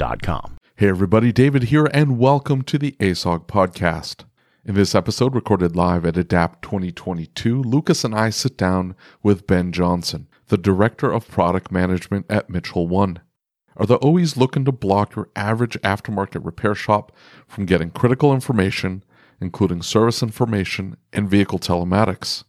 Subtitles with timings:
[0.00, 0.56] Getshopware.com.
[0.76, 4.24] Hey everybody, David here, and welcome to the ASOG podcast.
[4.64, 9.72] In this episode, recorded live at ADAPT 2022, Lucas and I sit down with Ben
[9.72, 13.20] Johnson, the Director of Product Management at Mitchell One.
[13.76, 17.14] Are the OEs looking to block your average aftermarket repair shop
[17.46, 19.04] from getting critical information,
[19.38, 22.44] including service information and vehicle telematics?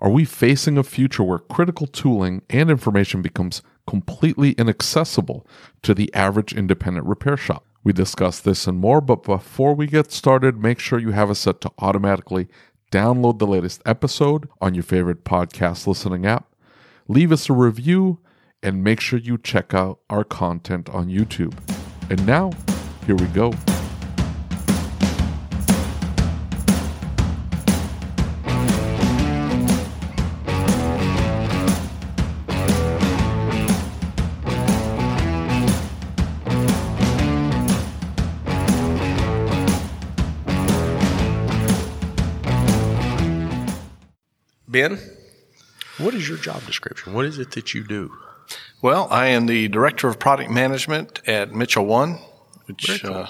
[0.00, 5.46] Are we facing a future where critical tooling and information becomes completely inaccessible
[5.82, 7.64] to the average independent repair shop?
[7.82, 11.34] We discuss this and more, but before we get started, make sure you have it
[11.34, 12.48] set to automatically
[12.90, 16.46] download the latest episode on your favorite podcast listening app.
[17.08, 18.20] Leave us a review
[18.62, 21.54] and make sure you check out our content on YouTube.
[22.08, 22.52] And now,
[23.06, 23.52] here we go.
[44.74, 44.98] Ben,
[45.98, 47.12] what is your job description?
[47.12, 48.12] What is it that you do?
[48.82, 52.18] Well, I am the director of product management at Mitchell One,
[52.66, 53.14] which cool.
[53.14, 53.28] uh,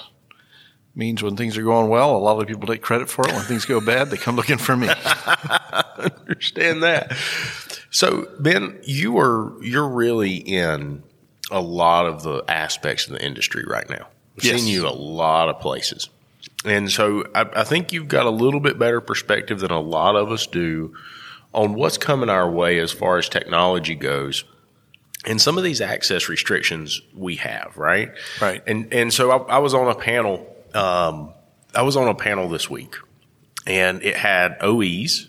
[0.94, 3.34] means when things are going well, a lot of people take credit for it.
[3.34, 4.88] When things go bad, they come looking for me.
[4.88, 7.15] I understand that.
[7.91, 11.03] So, Ben, you are you're really in
[11.50, 14.09] a lot of the aspects of the industry right now.
[14.38, 14.62] I've yes.
[14.62, 16.09] seen you a lot of places.
[16.65, 20.16] And so I, I think you've got a little bit better perspective than a lot
[20.16, 20.94] of us do
[21.54, 24.44] on what's coming our way as far as technology goes
[25.26, 28.12] and some of these access restrictions we have, right?
[28.41, 28.62] Right.
[28.66, 30.47] And and so I, I was on a panel.
[30.75, 31.32] Um,
[31.75, 32.97] I was on a panel this week,
[33.66, 35.28] and it had OEs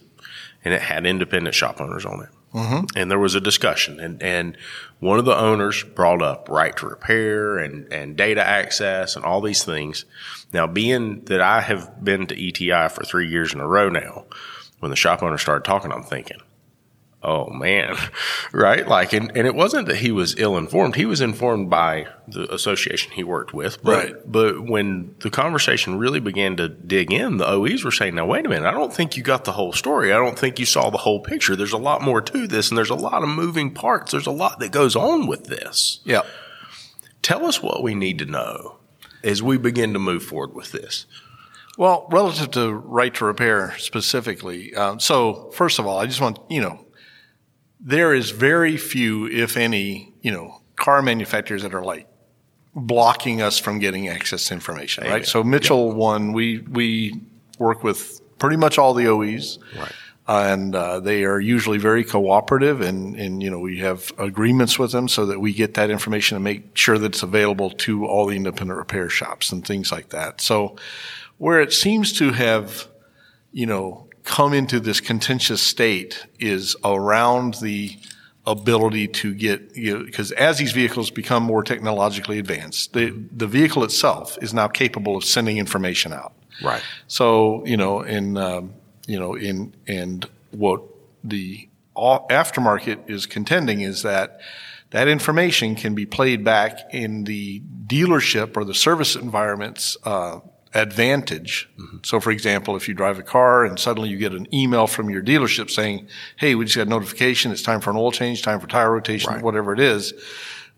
[0.64, 2.30] and it had independent shop owners on it.
[2.54, 2.98] Mm-hmm.
[2.98, 4.58] And there was a discussion, and, and
[5.00, 9.42] one of the owners brought up right to repair and, and data access and all
[9.42, 10.06] these things.
[10.54, 14.26] Now, being that I have been to ETI for three years in a row now,
[14.80, 16.40] when the shop owner started talking, I'm thinking,
[17.26, 17.96] oh man,
[18.54, 18.88] right?
[18.88, 20.96] Like, and, and it wasn't that he was ill informed.
[20.96, 23.84] He was informed by the association he worked with.
[23.84, 24.32] But, right.
[24.32, 28.46] but when the conversation really began to dig in, the OEs were saying, now, wait
[28.46, 30.14] a minute, I don't think you got the whole story.
[30.14, 31.56] I don't think you saw the whole picture.
[31.56, 34.12] There's a lot more to this, and there's a lot of moving parts.
[34.12, 36.00] There's a lot that goes on with this.
[36.06, 36.22] Yeah.
[37.22, 38.78] Tell us what we need to know
[39.24, 41.08] as we begin to move forward with this.
[41.78, 46.40] Well, relative to right to repair specifically, um, so first of all, I just want
[46.50, 46.86] you know
[47.80, 52.08] there is very few, if any, you know, car manufacturers that are like
[52.74, 55.18] blocking us from getting access to information, Amen.
[55.18, 55.26] right?
[55.26, 55.96] So Mitchell yep.
[55.96, 57.22] one, we we
[57.60, 59.60] work with pretty much all the OEs.
[59.78, 59.92] Right.
[60.28, 64.92] And uh, they are usually very cooperative, and, and you know we have agreements with
[64.92, 68.26] them so that we get that information and make sure that it's available to all
[68.26, 70.42] the independent repair shops and things like that.
[70.42, 70.78] So,
[71.38, 72.88] where it seems to have,
[73.52, 77.98] you know, come into this contentious state is around the
[78.48, 83.48] ability to get, you know, because as these vehicles become more technologically advanced, the, the
[83.48, 86.34] vehicle itself is now capable of sending information out.
[86.64, 86.82] Right.
[87.08, 88.74] So, you know, in, um,
[89.08, 90.82] you know, in, and what
[91.24, 94.40] the aftermarket is contending is that
[94.92, 100.40] that information can be played back in the dealership or the service environment's uh,
[100.76, 101.70] advantage.
[101.80, 101.98] Mm-hmm.
[102.04, 105.10] So, for example, if you drive a car and suddenly you get an email from
[105.10, 107.52] your dealership saying, "Hey, we just got a notification.
[107.52, 109.42] It's time for an oil change, time for tire rotation, right.
[109.42, 110.14] whatever it is,"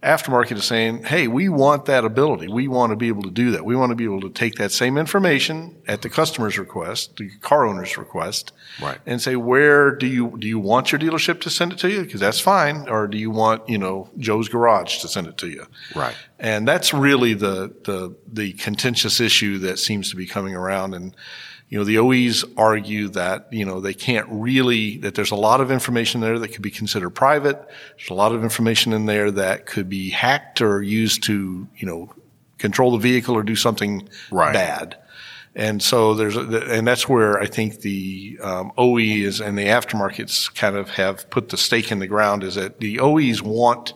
[0.04, 2.48] aftermarket is saying, hey, we want that ability.
[2.48, 3.66] We want to be able to do that.
[3.66, 7.32] We want to be able to take that same information at the customer's request, the
[7.42, 9.00] car owner's request, right.
[9.08, 12.04] and say, where do you, do you want your dealership to send it to you?
[12.04, 12.88] Because that's fine.
[12.88, 15.66] Or do you want, you know, Joe's Garage to send it to you?
[15.96, 16.16] Right.
[16.38, 20.94] And that's really the, the, the contentious issue that seems to be coming around.
[20.94, 21.16] And,
[21.70, 25.60] you know, the OEs argue that, you know, they can't really, that there's a lot
[25.60, 27.58] of information there that could be considered private.
[27.98, 31.86] There's a lot of information in there that could be hacked or used to, you
[31.86, 32.14] know,
[32.58, 34.54] control the vehicle or do something right.
[34.54, 34.98] bad.
[35.56, 36.42] And so there's, a,
[36.72, 41.50] and that's where I think the um, OEs and the aftermarkets kind of have put
[41.50, 43.94] the stake in the ground is that the OEs want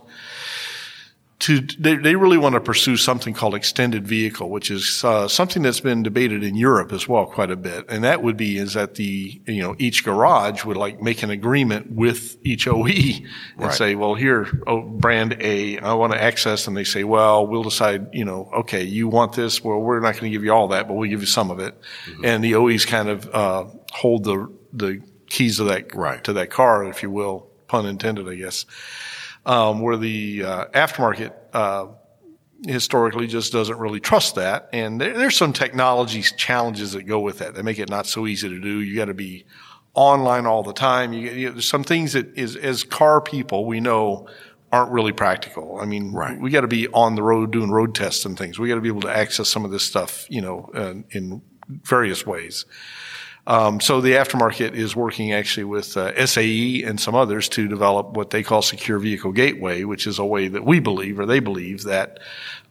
[1.42, 5.64] to they, they really want to pursue something called extended vehicle, which is uh, something
[5.64, 7.86] that's been debated in Europe as well quite a bit.
[7.90, 11.32] And that would be is that the you know each garage would like make an
[11.32, 13.26] agreement with each OE and
[13.58, 13.74] right.
[13.74, 17.64] say, well, here oh, brand A, I want to access, and they say, well, we'll
[17.64, 20.68] decide, you know, okay, you want this, well, we're not going to give you all
[20.70, 22.24] that, but we'll give you some of it, mm-hmm.
[22.24, 26.24] and the OEs kind of uh, hold the the keys to that right.
[26.24, 28.68] to that car, if you will, pun intended, I guess
[29.46, 31.88] um, where the uh, aftermarket uh,
[32.66, 34.70] historically just doesn't really trust that.
[34.74, 37.56] And there, there's some technology challenges that go with that.
[37.56, 38.80] They make it not so easy to do.
[38.82, 39.46] You got to be
[39.94, 41.14] online all the time.
[41.14, 44.28] You, you know, there's some things that is as car people we know
[44.72, 45.80] aren't really practical.
[45.82, 46.40] I mean, right.
[46.40, 48.58] we got to be on the road doing road tests and things.
[48.58, 51.42] We got to be able to access some of this stuff, you know, uh, in
[51.68, 52.66] various ways.
[53.52, 58.12] Um, so the aftermarket is working actually with uh, SAE and some others to develop
[58.12, 61.42] what they call secure vehicle gateway, which is a way that we believe or they
[61.42, 62.22] believe that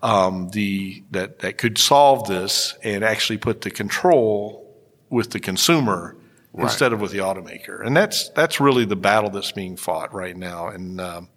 [0.03, 4.75] um, the that that could solve this and actually put the control
[5.11, 6.17] with the consumer
[6.55, 6.63] right.
[6.63, 7.85] instead of with the automaker.
[7.85, 10.69] And that's that's really the battle that's being fought right now.
[10.69, 11.29] And um,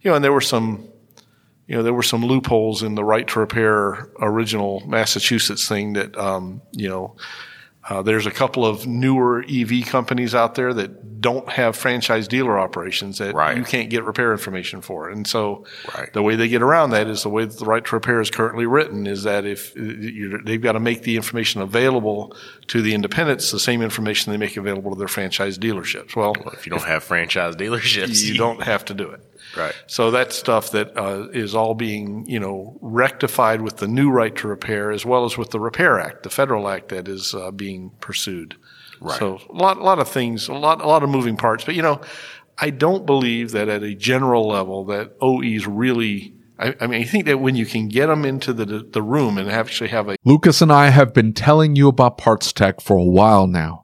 [0.00, 0.88] you know, and there were some
[1.68, 6.18] you know, there were some loopholes in the right to repair original Massachusetts thing that,
[6.18, 7.16] um, you know,
[7.88, 12.58] uh, there's a couple of newer EV companies out there that don't have franchise dealer
[12.58, 13.56] operations that right.
[13.56, 15.08] you can't get repair information for.
[15.08, 15.64] And so
[15.96, 16.12] right.
[16.12, 18.30] the way they get around that is the way that the right to repair is
[18.30, 22.36] currently written is that if they've got to make the information available
[22.68, 26.14] to the independents, the same information they make available to their franchise dealerships.
[26.14, 29.20] Well, well if you don't if, have franchise dealerships, you don't have to do it.
[29.56, 29.74] Right.
[29.86, 34.34] So that's stuff that uh, is all being, you know, rectified with the new right
[34.36, 37.50] to repair, as well as with the Repair Act, the federal act that is uh,
[37.50, 38.56] being pursued.
[39.00, 39.18] Right.
[39.18, 41.64] So a lot, a lot of things, a lot, a lot of moving parts.
[41.64, 42.00] But you know,
[42.58, 46.34] I don't believe that at a general level that OEs really.
[46.56, 49.38] I, I mean, I think that when you can get them into the the room
[49.38, 53.02] and actually have a Lucas and I have been telling you about PartsTech for a
[53.02, 53.83] while now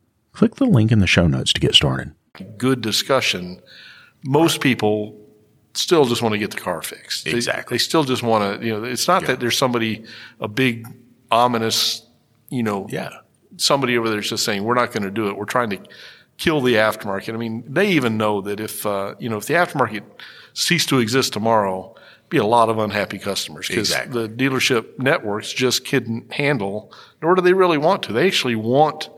[0.33, 2.13] Click the link in the show notes to get started.
[2.57, 3.61] Good discussion.
[4.23, 5.17] Most people
[5.73, 7.27] still just want to get the car fixed.
[7.27, 7.75] Exactly.
[7.75, 9.29] They, they still just want to, you know, it's not yeah.
[9.29, 10.03] that there's somebody,
[10.39, 10.87] a big,
[11.29, 12.05] ominous,
[12.49, 13.09] you know, yeah.
[13.57, 15.37] somebody over there's just saying, we're not going to do it.
[15.37, 15.79] We're trying to
[16.37, 17.33] kill the aftermarket.
[17.33, 20.03] I mean, they even know that if, uh, you know, if the aftermarket
[20.53, 21.95] ceased to exist tomorrow,
[22.29, 24.27] be a lot of unhappy customers because Exactly.
[24.27, 28.13] the dealership networks just couldn't handle, nor do they really want to.
[28.13, 29.09] They actually want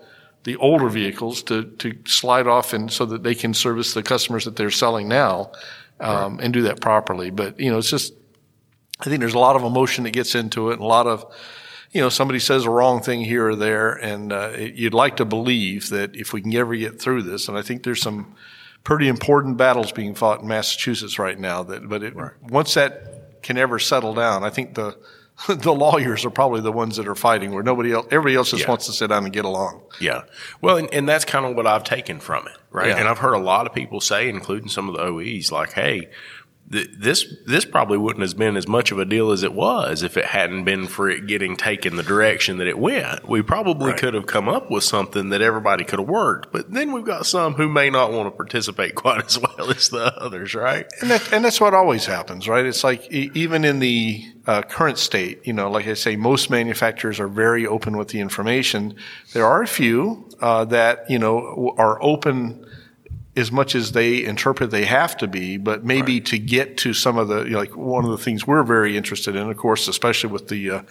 [0.43, 4.45] the older vehicles to, to slide off and so that they can service the customers
[4.45, 5.51] that they're selling now,
[5.99, 7.29] um, and do that properly.
[7.29, 8.13] But, you know, it's just,
[8.99, 11.25] I think there's a lot of emotion that gets into it and a lot of,
[11.91, 15.17] you know, somebody says a wrong thing here or there, and uh, it- you'd like
[15.17, 18.35] to believe that if we can ever get through this, and I think there's some
[18.83, 21.63] pretty important battles being fought in Massachusetts right now.
[21.63, 24.97] That, but it, once that can ever settle down, I think the
[25.47, 28.63] the lawyers are probably the ones that are fighting, where nobody else, everybody else just
[28.63, 28.69] Yeah.
[28.69, 29.81] wants to sit down and get along.
[29.99, 30.23] Yeah.
[30.61, 32.87] Well, and, and that's kind of what I've taken from it, right?
[32.89, 32.97] Yeah.
[32.97, 36.09] And I've heard a lot of people say, including some of the OEs, like, hey,
[36.73, 40.03] th- this this probably wouldn't have been as much of a deal as it was
[40.03, 43.29] if it hadn't been for it getting taken the direction that it went.
[43.29, 43.99] We probably Right.
[43.99, 47.25] could have come up with something that everybody could have worked, but then we've got
[47.25, 50.85] some who may not want to participate quite as well as the others, right?
[50.99, 52.65] And, that, and that's what always happens, right?
[52.65, 56.49] It's like e- even in the uh, current state, you know, like I say, most
[56.49, 58.95] manufacturers are very open with the information.
[59.31, 62.62] There are a few uh, that you know are open
[63.35, 67.17] as much as they interpret they have to be, but maybe to get to some
[67.17, 69.87] of the you know, like one of the things we're very interested in, of course,
[69.87, 70.81] especially with the uh,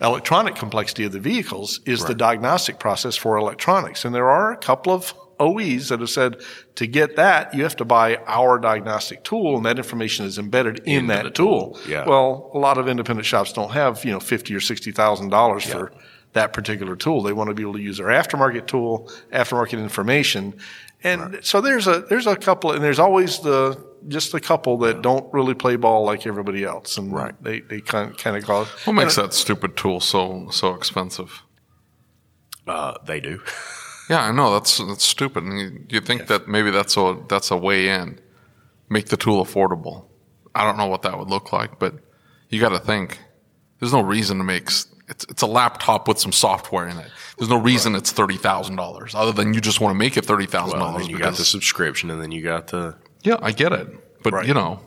[0.00, 4.04] electronic complexity of the vehicles, is the diagnostic process for electronics.
[4.04, 6.40] And there are a couple of OEs that have said
[6.76, 10.80] to get that, you have to buy our diagnostic tool, and that information is embedded
[10.84, 11.74] in that tool.
[11.74, 12.06] tool, yeah.
[12.06, 15.64] Well, a lot of independent shops don't have you know fifty or sixty thousand dollars
[15.64, 15.92] for
[16.34, 17.22] that particular tool.
[17.22, 20.54] They want to be able to use their aftermarket tool, aftermarket information,
[21.04, 23.76] and so there's a there's a couple, and there's always the
[24.08, 27.34] just a couple that don't really play ball like everybody else, and Right.
[27.42, 31.42] they they kind kind of cause What makes that stupid tool so so expensive?
[32.66, 33.40] Uh, they do.
[34.10, 35.44] Yeah, I know that's that's stupid.
[35.44, 38.20] And you, you think that maybe that's a that's a way in,
[38.90, 40.04] make the tool affordable.
[40.54, 41.94] I don't know what that would look like, but
[42.50, 43.18] you got to think.
[43.80, 47.10] There's no reason to make s- it's it's a laptop with some software in it.
[47.38, 50.24] There's no reason it's thirty thousand dollars other than you just want to make it
[50.24, 51.02] thirty thousand well, dollars.
[51.06, 52.96] then you got the subscription, and then you got the.
[53.22, 53.88] yeah, I get it,
[54.22, 54.46] but Right.
[54.46, 54.80] you know,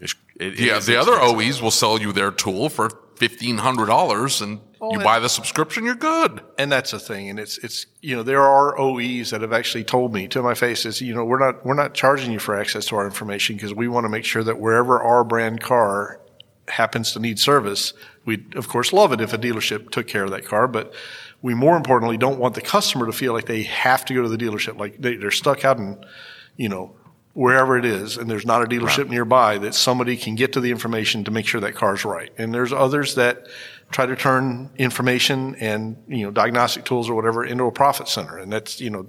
[0.00, 1.12] It's, it, yeah, it's the other.
[1.12, 5.18] OEs will sell you their tool for fifteen hundred dollars, and oh, you that- buy
[5.20, 6.40] the subscription, you're good.
[6.58, 7.28] and that's the thing.
[7.28, 10.54] And it's it's you know there are OEs that have actually told me to my
[10.54, 13.56] face is you know we're not we're not charging you for access to our information
[13.56, 16.20] because we want to make sure that wherever our brand car
[16.70, 17.92] happens to need service,
[18.24, 20.94] we'd of course love it if a dealership took care of that car, but
[21.42, 24.28] we more importantly don't want the customer to feel like they have to go to
[24.28, 26.04] the dealership like they, they're stuck out in
[26.56, 26.94] you know
[27.32, 30.70] wherever it is and there's not a dealership nearby that somebody can get to the
[30.70, 32.32] information to make sure that car's right.
[32.36, 33.46] And there's others that
[33.92, 38.38] try to turn information and you know diagnostic tools or whatever into a profit center
[38.38, 39.06] and that's you know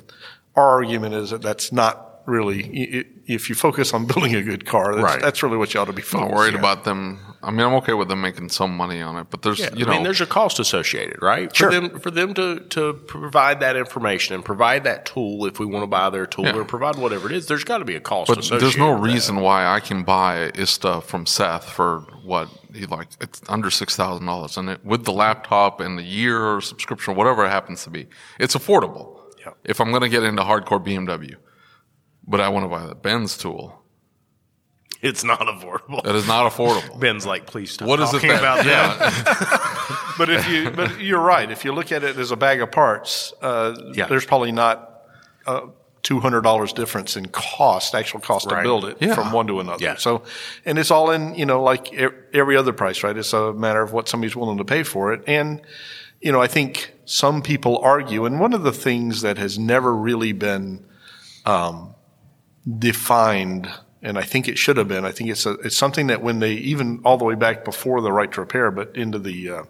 [0.56, 4.94] our argument is that that's not really if you focus on building a good car
[4.96, 5.22] that's, Right.
[5.22, 6.60] that's really what you ought to be focused not worried on.
[6.60, 7.20] about them.
[7.44, 9.86] I mean, I'm okay with them making some money on it, but there's Yeah, you
[9.86, 11.56] know I mean, there's a cost associated, right?
[11.56, 11.72] Sure.
[11.72, 15.66] For them, for them to, to provide that information and provide that tool, if we
[15.66, 16.56] want to buy their tool Yeah.
[16.56, 18.62] or provide whatever it is, there's got to be a cost But associated.
[18.64, 23.42] there's no reason why I can buy ISTA from Seth for what he like it's
[23.50, 27.50] under six thousand dollars, and it, with the laptop and the year subscription, whatever it
[27.50, 28.08] happens to be,
[28.40, 29.18] it's affordable.
[29.40, 29.54] Yeah.
[29.64, 31.36] If I'm going to get into hardcore BMW,
[32.28, 33.82] but I want to buy the Benz tool,
[35.02, 36.04] It's not affordable.
[36.04, 37.00] that is not affordable.
[37.06, 38.40] Ben's like, please stop what is it talking that?
[38.40, 40.14] about that.
[40.18, 42.72] but if you but you're right if you look at it as a bag of
[42.72, 44.06] parts uh, Yeah.
[44.08, 45.02] there's probably not
[45.48, 45.62] uh,
[46.04, 48.64] $200 difference in cost actual cost to Right.
[48.64, 49.16] build it Yeah.
[49.16, 49.96] from one to another Yeah.
[49.96, 50.24] so
[50.66, 53.82] and it's all in you know like e- every other price right it's a matter
[53.82, 55.62] of what somebody's willing to pay for it and
[56.22, 59.94] you know i think some people argue and one of the things that has never
[59.96, 60.86] really been
[61.46, 61.96] um,
[62.78, 63.70] defined
[64.04, 65.06] and I think it should have been.
[65.06, 68.02] I think it's a, it's something that when they even all the way back before
[68.02, 69.64] the right to repair, but into the uh,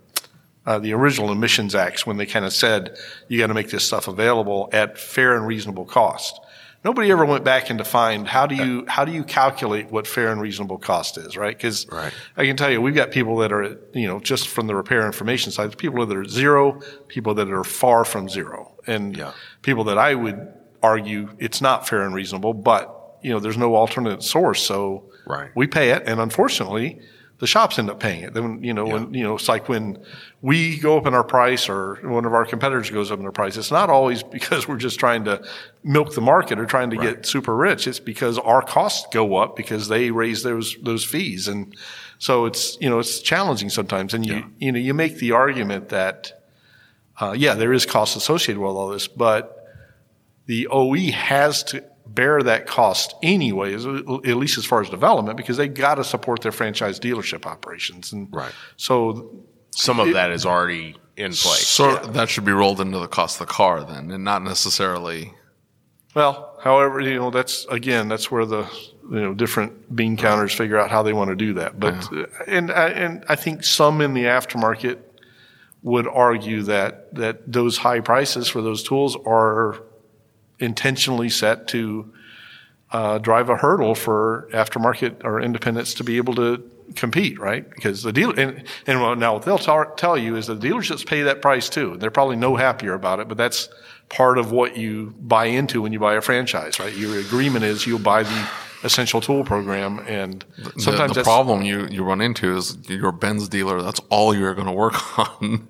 [0.66, 2.96] uh, the original emissions acts when they kind of said
[3.28, 6.40] you got to make this stuff available at fair and reasonable cost.
[6.84, 10.32] Nobody ever went back and defined how do you how do you calculate what fair
[10.32, 11.56] and reasonable cost is, right?
[11.56, 12.14] Because Right.
[12.38, 15.06] I can tell you, we've got people that are you know just from the repair
[15.06, 16.80] information side, people that are zero,
[17.10, 19.32] people that are far from zero, and Yeah.
[19.62, 20.48] people that I would
[20.84, 25.52] argue it's not fair and reasonable, but you know there's no alternate source, so Right.
[25.56, 27.00] we pay it, and unfortunately,
[27.38, 28.34] the shops end up paying it.
[28.34, 30.04] Then you know when you know it's like when
[30.42, 33.32] we go up in our price or one of our competitors goes up in their
[33.32, 33.58] price.
[33.58, 35.44] It's not always because we're just trying to
[35.84, 37.88] milk the market or trying to get super rich.
[37.88, 41.76] It's because our costs go up because they raise those those fees, and
[42.18, 44.14] so it's you know it's challenging sometimes.
[44.14, 46.44] And you you know you make the argument that
[47.20, 49.61] uh, yeah there is cost associated with all this, but
[50.52, 55.56] the OE has to bear that cost anyway, at least as far as development, because
[55.56, 58.12] they got to support their franchise dealership operations.
[58.12, 58.52] And Right.
[58.76, 59.32] so
[59.74, 61.66] Some of that is already in place.
[61.66, 65.34] So that should be rolled into the cost of the car then, and not necessarily.
[66.14, 68.64] Well, however, you know, that's again, that's where the
[69.10, 71.80] you know different bean counters figure out how they want to do that.
[71.80, 74.98] But uh, and I- and I think some in the aftermarket
[75.82, 79.84] would argue that that those high prices for those tools are
[80.62, 82.12] intentionally set to
[82.92, 87.70] uh, drive a hurdle for aftermarket or independents to be able to compete, right?
[87.70, 91.06] Because the dealer and, and now what they'll tell tell you is that the dealerships
[91.06, 91.98] pay that price too.
[91.98, 93.70] They're probably no happier about it, but that's
[94.10, 96.96] part of what you buy into when you buy a franchise, right?
[96.96, 98.50] Your agreement is you'll buy the
[98.84, 100.44] essential tool program, and
[100.78, 104.54] sometimes the, that's problem you, you run into is your Benz dealer, that's all you're
[104.56, 105.68] going to work on.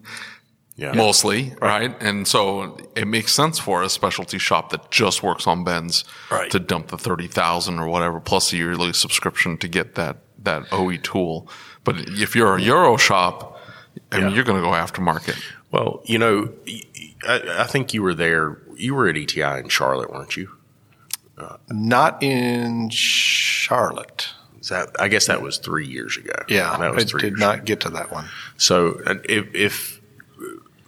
[0.82, 0.94] Yeah.
[0.94, 1.96] Mostly, right?
[2.02, 6.50] And so it makes sense for a specialty shop that just works on Benz Right.
[6.50, 10.98] to dump the 30,000 or whatever plus a yearly subscription to get that, that OE
[10.98, 11.48] tool.
[11.84, 13.60] But if you're a Euro shop,
[14.12, 15.40] I mean, you're going to go aftermarket.
[15.72, 16.52] Well, you know,
[17.28, 18.58] I think you were there.
[18.76, 20.50] You were at ETI in Charlotte, weren't you?
[21.70, 24.30] not in Charlotte.
[24.60, 24.90] Is that?
[25.00, 26.34] I guess that was three years ago.
[26.48, 28.28] Yeah, that was I did years not get to that one.
[28.58, 30.01] So, uh, if, if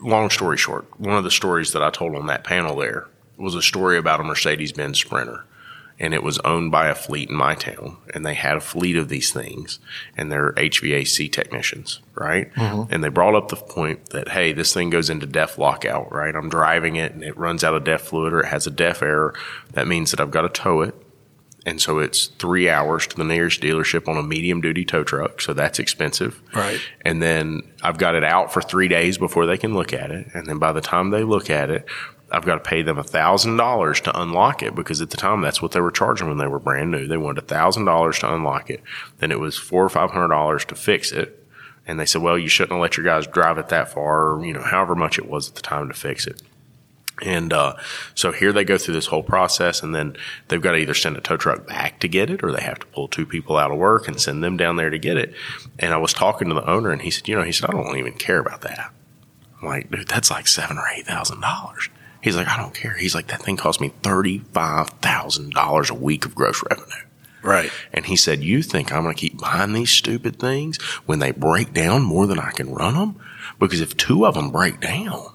[0.03, 3.07] long story short, one of the stories that I told on that panel there
[3.37, 5.45] was a story about a Mercedes Benz Sprinter,
[5.99, 8.95] and it was owned by a fleet in my town, and they had a fleet
[8.95, 9.79] of these things,
[10.17, 12.53] and they're HVAC technicians, right?
[12.53, 12.93] Mm-hmm.
[12.93, 16.35] And they brought up the point that hey, this thing goes into DEF lockout, right?
[16.35, 19.01] I'm driving it, and it runs out of DEF fluid, or it has a DEF
[19.01, 19.33] error.
[19.71, 20.95] That means that I've got to tow it.
[21.65, 25.39] And so it's three hours to the nearest dealership on a medium duty tow truck.
[25.39, 26.41] So that's expensive.
[26.53, 26.79] Right.
[27.05, 30.27] And then I've got it out for three days before they can look at it.
[30.33, 31.85] And then by the time they look at it,
[32.31, 35.61] I've got to pay them a $1,000 to unlock it because at the time that's
[35.61, 37.07] what they were charging when they were brand new.
[37.07, 38.81] They wanted a $1,000 to unlock it.
[39.19, 41.39] Then it was four or $500 to fix it.
[41.85, 44.45] And they said, well, you shouldn't have let your guys drive it that far, or,
[44.45, 46.41] you know, however much it was at the time to fix it.
[47.21, 47.75] And uh,
[48.15, 51.15] so here they go through this whole process, and then they've got to either send
[51.15, 53.71] a tow truck back to get it, or they have to pull two people out
[53.71, 55.33] of work and send them down there to get it.
[55.77, 57.73] And I was talking to the owner, and he said, "You know, he said I
[57.73, 58.91] don't even care about that.
[59.61, 61.89] I'm like, dude, that's like seven or eight thousand dollars."
[62.21, 65.91] He's like, "I don't care." He's like, "That thing cost me thirty five thousand dollars
[65.91, 67.05] a week of gross revenue."
[67.43, 67.69] Right.
[67.91, 71.31] And he said, You think I'm going to keep buying these stupid things when they
[71.31, 73.19] break down more than I can run them?
[73.59, 75.32] Because if two of them break down,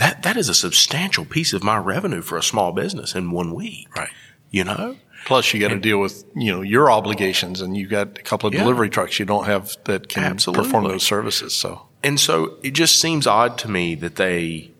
[0.00, 3.54] that, that is a substantial piece of my revenue for a small business in one
[3.54, 3.86] week.
[3.96, 4.10] Right.
[4.50, 4.96] You know?
[5.26, 8.48] Plus, you got to deal with you know your obligations, and you've got a couple
[8.48, 8.60] of Yeah.
[8.62, 10.64] delivery trucks you don't have that can Absolutely.
[10.64, 11.52] perform those services.
[11.54, 14.70] So And so it just seems odd to me that they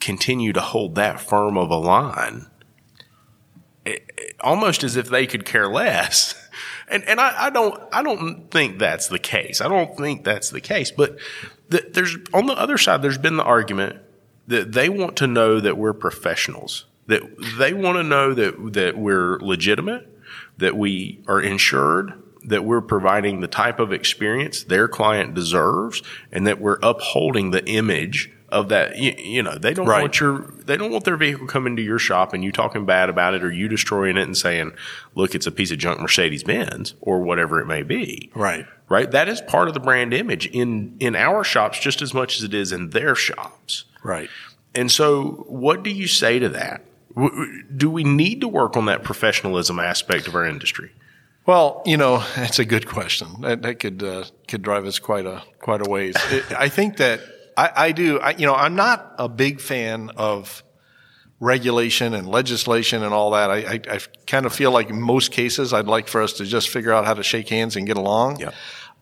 [0.00, 2.46] continue to hold that firm of a line,
[3.86, 6.34] eh, eh, almost as if they could care less.
[6.86, 9.62] And and I, I don't I don't think that's the case.
[9.62, 10.90] I don't think that's the case.
[10.90, 11.16] But
[11.70, 14.00] th- there's on the other side, there's been the argument
[14.46, 16.86] that they want to know that we're professionals.
[17.06, 17.22] That
[17.58, 20.08] they want to know that that we're legitimate,
[20.58, 22.12] that we are insured,
[22.44, 26.02] that we're providing the type of experience their client deserves,
[26.32, 28.96] and that we're upholding the image of that.
[28.96, 30.00] You, you know, they don't Right.
[30.00, 33.10] want your they don't want their vehicle coming to your shop and you talking bad
[33.10, 34.72] about it, or you destroying it and saying,
[35.14, 38.66] "Look, it's a piece of junk Mercedes Benz," or whatever it may be right.
[38.88, 39.10] right?
[39.10, 42.44] That is part of the brand image in in our shops just as much as
[42.44, 43.84] it is in their shops.
[44.02, 44.30] Right.
[44.74, 46.82] And so, what do you say to that?
[47.76, 50.90] Do we need to work on that professionalism aspect of our industry?
[51.46, 53.28] Well, you know, that's a good question.
[53.42, 56.16] That, that could uh, could drive us quite a quite a ways.
[56.30, 57.20] It, I think that
[57.56, 58.18] I, I do.
[58.20, 60.62] I, you know, I'm not a big fan of
[61.40, 63.50] regulation and legislation and all that.
[63.50, 66.44] I, I, I kind of feel like in most cases, I'd like for us to
[66.46, 68.40] just figure out how to shake hands and get along.
[68.40, 68.50] Yeah.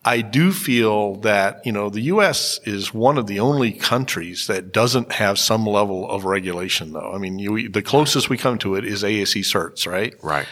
[0.05, 2.59] I do feel that, you know, the U.S.
[2.65, 7.13] is one of the only countries that doesn't have some level of regulation, though.
[7.13, 10.13] I mean, you, the closest we come to it is ASE certs, right?
[10.21, 10.45] Right.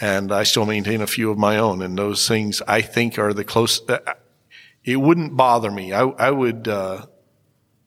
[0.00, 1.82] and I still maintain a few of my own.
[1.82, 3.80] And those things I think are the close.
[3.88, 3.98] uh,
[4.84, 5.92] It wouldn't bother me.
[5.92, 7.06] I, I would, uh,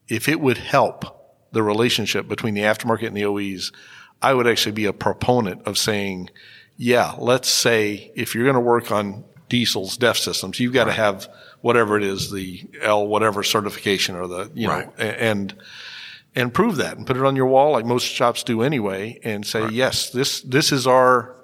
[0.10, 1.06] if it would help
[1.52, 3.72] the relationship between the aftermarket and the OEs,
[4.22, 6.30] I would actually be a proponent of saying,
[6.78, 10.92] yeah, let's say if you're going to work on diesels, DEF systems, you've got to
[10.92, 11.28] have
[11.62, 14.86] whatever it is, the L whatever certification or the, you Right.
[15.00, 15.56] know, and,
[16.36, 19.46] and prove that and put it on your wall like most shops do anyway and
[19.46, 21.36] say, yes, this, this is our,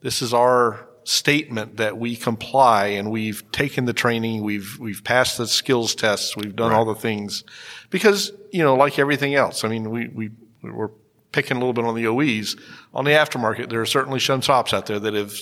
[0.00, 5.38] this is our statement that we comply and we've taken the training, we've we've passed
[5.38, 7.44] the skills tests, we've done all the things
[7.90, 9.64] because you know like everything else.
[9.64, 10.30] I mean, we we
[10.62, 10.90] we're
[11.32, 12.56] picking a little bit on the OEs.
[12.94, 15.34] On the aftermarket, there are certainly some shops out there that have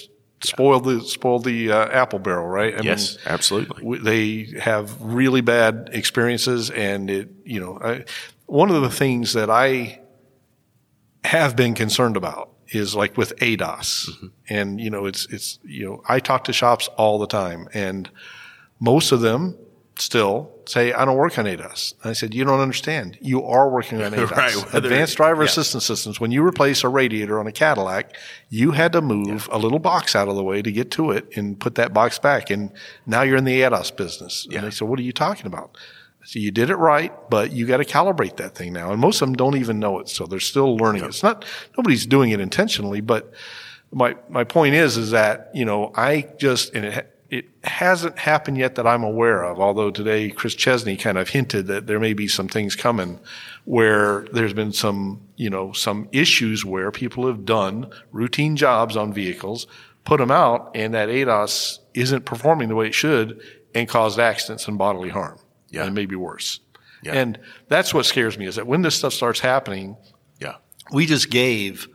[0.42, 2.74] spoiled the spoiled the uh, apple barrel, right?
[2.74, 3.82] I yes, absolutely.
[3.82, 8.04] w- they have really bad experiences, and it you know I,
[8.46, 10.00] one of the things that I
[11.24, 14.10] have been concerned about is like with ADAS,
[14.48, 18.10] and you know it's it's you know I talk to shops all the time, and
[18.80, 19.56] most of them
[19.98, 21.94] still say I don't work on ADAS.
[22.02, 23.18] And I said you don't understand.
[23.20, 24.30] You are working on ADAS.
[24.30, 25.48] Right, Advanced driver yeah.
[25.48, 26.20] assistance systems.
[26.20, 28.16] When you replace a radiator on a Cadillac,
[28.48, 31.36] you had to move a little box out of the way to get to it
[31.36, 32.50] and put that box back.
[32.50, 32.72] And
[33.06, 34.46] now you're in the ADAS business.
[34.50, 35.76] And they said, what are you talking about?
[36.24, 38.90] So you did it right, but you got to calibrate that thing now.
[38.90, 40.08] And most of them don't even know it.
[40.08, 41.04] So they're still learning.
[41.04, 41.44] It's not,
[41.76, 43.34] nobody's doing it intentionally, but
[43.92, 48.58] my, my point is, is that, you know, I just, and it, it hasn't happened
[48.58, 52.12] yet that I'm aware of, although today Chris Chesney kind of hinted that there may
[52.12, 53.18] be some things coming
[53.64, 59.12] where there's been some, you know, some issues where people have done routine jobs on
[59.12, 59.66] vehicles,
[60.04, 63.40] put them out, and that ADAS isn't performing the way it should
[63.74, 65.38] and caused accidents and bodily harm.
[65.70, 65.86] Yeah.
[65.86, 66.60] And maybe worse.
[67.02, 67.14] Yeah.
[67.14, 69.96] And that's what scares me is that when this stuff starts happening,
[70.40, 70.54] Yeah.
[70.92, 71.88] we just gave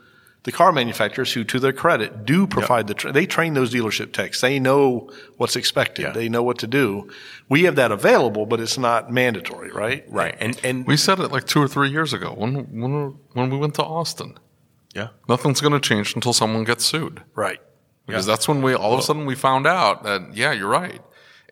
[0.43, 4.13] the car manufacturers who, to their credit, do provide the, tra- they train those dealership
[4.13, 4.39] techs.
[4.41, 6.03] They know what's expected.
[6.03, 6.11] Yeah.
[6.11, 7.09] They know what to do.
[7.49, 10.05] We have that available, but it's not mandatory, right?
[10.07, 10.35] Right.
[10.39, 13.57] And and We said it like two or three years ago when when when we
[13.57, 14.37] went to Austin.
[14.95, 15.09] yeah.
[15.27, 17.21] Nothing's going to change until someone gets sued.
[17.35, 17.59] Right.
[18.07, 20.99] Because that's when we all of a sudden we found out that yeah, you're right,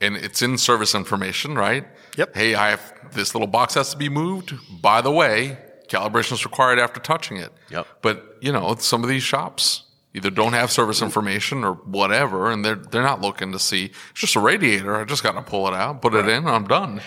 [0.01, 1.85] and it's in service information, right?
[2.17, 2.35] Yep.
[2.35, 4.53] Hey, I have this little box has to be moved.
[4.81, 7.51] By the way, calibration is required after touching it.
[7.69, 7.85] Yep.
[8.01, 12.65] But you know, some of these shops either don't have service information or whatever, and
[12.65, 14.95] they're they're not looking to see it's just a radiator.
[14.95, 17.01] I just got to pull it out, put it in, and I'm done.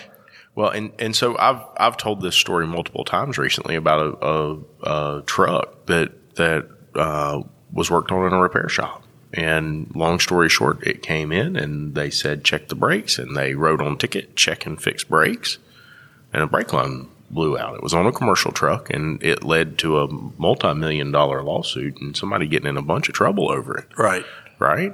[0.55, 5.17] Well, and, and so I've I've told this story multiple times recently about a, a,
[5.17, 7.41] a truck that that uh,
[7.71, 9.03] was worked on in a repair shop.
[9.33, 13.55] And long story short, it came in and they said check the brakes, and they
[13.55, 15.57] wrote on ticket check and fix brakes,
[16.33, 17.75] and a brake line blew out.
[17.75, 21.99] It was on a commercial truck, and it led to a multi million dollar lawsuit
[22.01, 24.25] and somebody getting in a bunch of trouble over it Right.
[24.59, 24.93] right?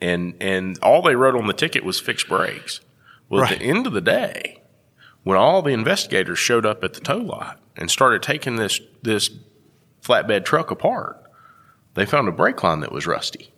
[0.00, 2.80] And and all they wrote on the ticket was fixed brakes.
[3.28, 4.60] Well, at the end of the day,
[5.22, 9.30] when all the investigators showed up at the tow lot and started taking this this
[10.02, 11.22] flatbed truck apart,
[11.94, 13.52] they found a brake line that was rusty.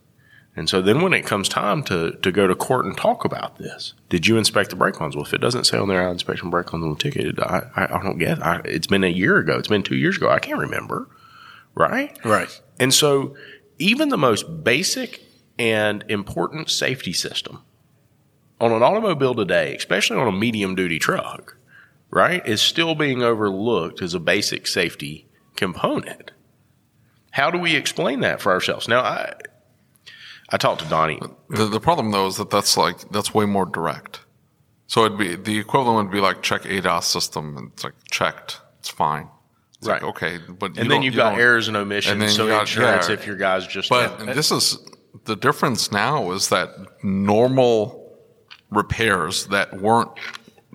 [0.55, 3.57] And so then when it comes time to, to go to court and talk about
[3.57, 5.17] this, did you inspect the brake lines?
[5.17, 7.71] Well, if it doesn't say on there, I inspection brake lines on the ticket, I,
[7.75, 9.59] I, I don't get I, It's been a year ago.
[9.59, 10.29] It's been two years ago.
[10.29, 11.09] I can't remember.
[11.75, 12.19] Right?
[12.23, 12.61] Right.
[12.79, 13.35] And so,
[13.79, 15.23] even the most basic
[15.59, 17.63] and important safety system
[18.61, 21.57] on an automobile today, especially on a medium duty truck,
[22.11, 26.31] right, is still being overlooked as a basic safety component.
[27.33, 28.87] How do we explain that for ourselves?
[28.87, 29.33] Now, I,
[30.53, 31.21] I talked to Donnie.
[31.49, 34.21] The, the problem though is that that's like that's way more direct.
[34.87, 38.61] So it'd be the equivalent would be like check ADAS system, and it's like checked,
[38.79, 39.29] it's fine.
[39.79, 40.09] It's like, Right.
[40.11, 42.61] okay, but you And then you've you got errors and omissions, and then so got-
[42.63, 43.15] insurance yeah.
[43.15, 44.79] if your guys just But this is
[45.25, 46.71] the difference now is that
[47.03, 47.99] normal
[48.71, 50.11] repairs that weren't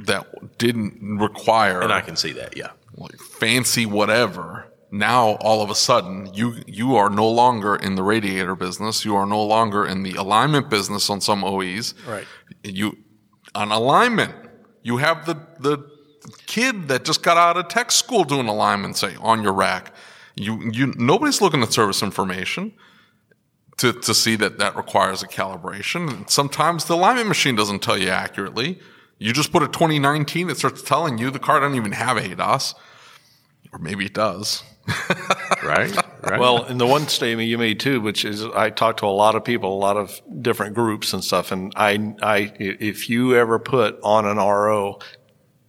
[0.06, 2.72] that didn't require and I can see that, yeah.
[2.96, 4.68] like fancy whatever.
[4.92, 9.04] Now all of a sudden you you are no longer in the radiator business.
[9.04, 11.94] You are no longer in the alignment business on some OEs.
[12.08, 12.26] Right.
[12.64, 12.98] You
[13.54, 14.34] on alignment.
[14.84, 15.90] You have the the
[16.46, 19.94] kid that just got out of tech school doing alignment say on your rack.
[20.36, 22.74] You you nobody's looking at service information
[23.78, 26.10] to to see that that requires a calibration.
[26.12, 28.80] And sometimes the alignment machine doesn't tell you accurately.
[29.20, 32.76] You just put a 2019, it starts telling you the car doesn't even have ADAS.
[33.74, 34.64] Or maybe it does.
[35.64, 35.94] Right?
[36.24, 36.40] right.
[36.40, 39.36] Well, and the one statement you made too, which is I talked to a lot
[39.36, 43.60] of people, a lot of different groups and stuff, and I, I, if you ever
[43.60, 45.00] put on an RO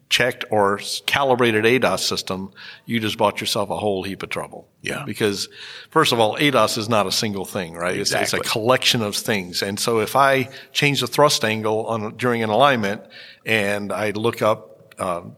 [0.08, 2.52] checked or calibrated ADAS system,
[2.86, 4.68] you just bought yourself a whole heap of trouble.
[4.80, 5.04] Yeah.
[5.04, 5.48] Because
[5.90, 7.98] first of all, ADAS is not a single thing, right?
[7.98, 9.62] It's, it's a collection of things.
[9.62, 13.02] And so if I change the thrust angle on during an alignment
[13.44, 15.36] and I look up, um,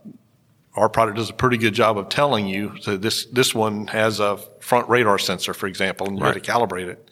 [0.74, 2.76] our product does a pretty good job of telling you.
[2.80, 6.40] So this this one has a front radar sensor, for example, and you got to
[6.40, 7.08] calibrate it.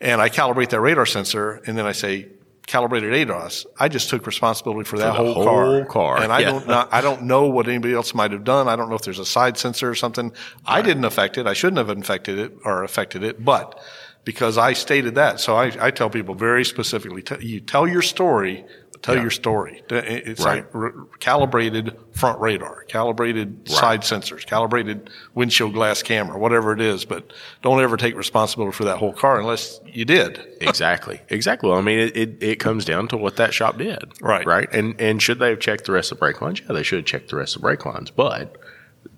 [0.00, 2.28] And I calibrate that radar sensor, and then I say
[2.66, 3.66] calibrated ADAS.
[3.78, 5.84] I just took responsibility for that the whole, whole car.
[5.84, 6.50] car, and I yeah.
[6.50, 8.68] don't not, I don't know what anybody else might have done.
[8.68, 10.32] I don't know if there's a side sensor or something.
[10.66, 11.46] I didn't affect it.
[11.46, 13.80] I shouldn't have infected it or affected it, but
[14.24, 15.40] because I stated that.
[15.40, 18.64] So I, I tell people very specifically, t- you tell your story,
[19.02, 19.82] tell your story.
[19.90, 20.64] It's Right.
[20.64, 27.04] like r- calibrated front radar, calibrated side sensors, calibrated windshield glass camera, whatever it is.
[27.04, 27.32] But
[27.62, 30.40] don't ever take responsibility for that whole car unless you did.
[30.62, 31.20] Exactly.
[31.28, 31.68] Exactly.
[31.68, 34.12] Well, I mean, it, it, it comes down to what that shop did.
[34.20, 34.46] Right.
[34.46, 34.68] Right.
[34.72, 36.60] And and should they have checked the rest of the brake lines?
[36.60, 38.56] Yeah, they should have checked the rest of the brake lines, but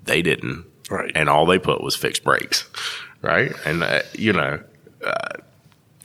[0.04, 0.64] they didn't.
[0.90, 1.12] Right.
[1.14, 2.66] And all they put was fixed brakes.
[3.20, 3.52] Right.
[3.66, 4.62] And, uh, you know,
[5.04, 5.38] uh,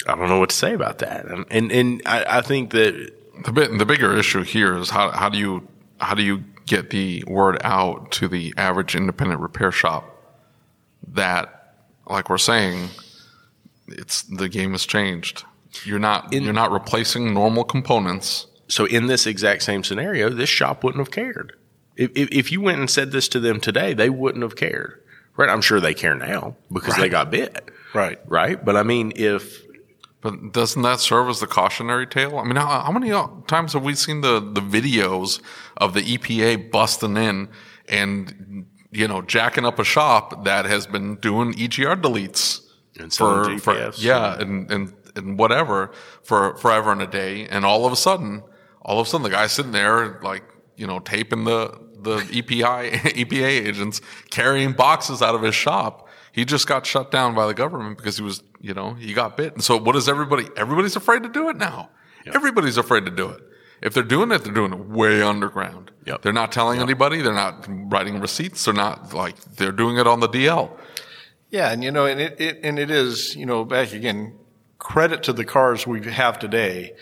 [0.07, 1.25] I don't know what to say about that.
[1.25, 3.13] And, and, and I, I think that,
[3.45, 5.65] The bit, the bigger issue here is how, how do you
[6.01, 10.03] how do you get the word out to the average independent repair shop
[11.13, 12.89] that, like we're saying,
[13.87, 15.45] it's the game has changed.
[15.85, 18.47] You're not you're not replacing normal components.
[18.69, 21.53] so in this exact same scenario, this shop wouldn't have cared.
[21.97, 25.01] If, if, if you went and said this to them today, they wouldn't have cared.
[25.35, 25.49] Right.
[25.49, 27.69] I'm sure they care now because they got bit.
[27.93, 28.19] Right.
[28.25, 28.63] Right.
[28.63, 29.61] But I mean, if,
[30.21, 32.37] But doesn't that serve as the cautionary tale?
[32.37, 33.09] I mean, how, how many
[33.47, 35.41] times have we seen the, the videos
[35.77, 37.49] of the EPA busting in
[37.87, 42.61] and, you know, jacking up a shop that has been doing EGR deletes
[42.99, 45.91] And selling for, for yeah, and, and, and whatever
[46.23, 47.47] for forever and a day.
[47.47, 48.43] And all of a sudden,
[48.81, 50.43] all of a sudden the guy's sitting there like,
[50.75, 52.91] you know, taping the, the EPI,
[53.23, 56.08] EPA agents carrying boxes out of his shop.
[56.31, 59.37] He just got shut down by the government because he was, you know, he got
[59.37, 59.53] bit.
[59.53, 60.47] And so what is everybody?
[60.55, 61.89] Everybody's afraid to do it now.
[62.33, 63.41] Everybody's afraid to do it.
[63.81, 65.91] If they're doing it, they're doing it way underground.
[66.05, 66.21] Yep.
[66.21, 67.21] They're not telling anybody.
[67.21, 68.65] They're not writing receipts.
[68.65, 70.69] They're not like, they're doing it on the DL.
[71.49, 74.37] Yeah, and you know, and it, it and it is, you know, back again,
[74.77, 76.95] credit to the cars we have today.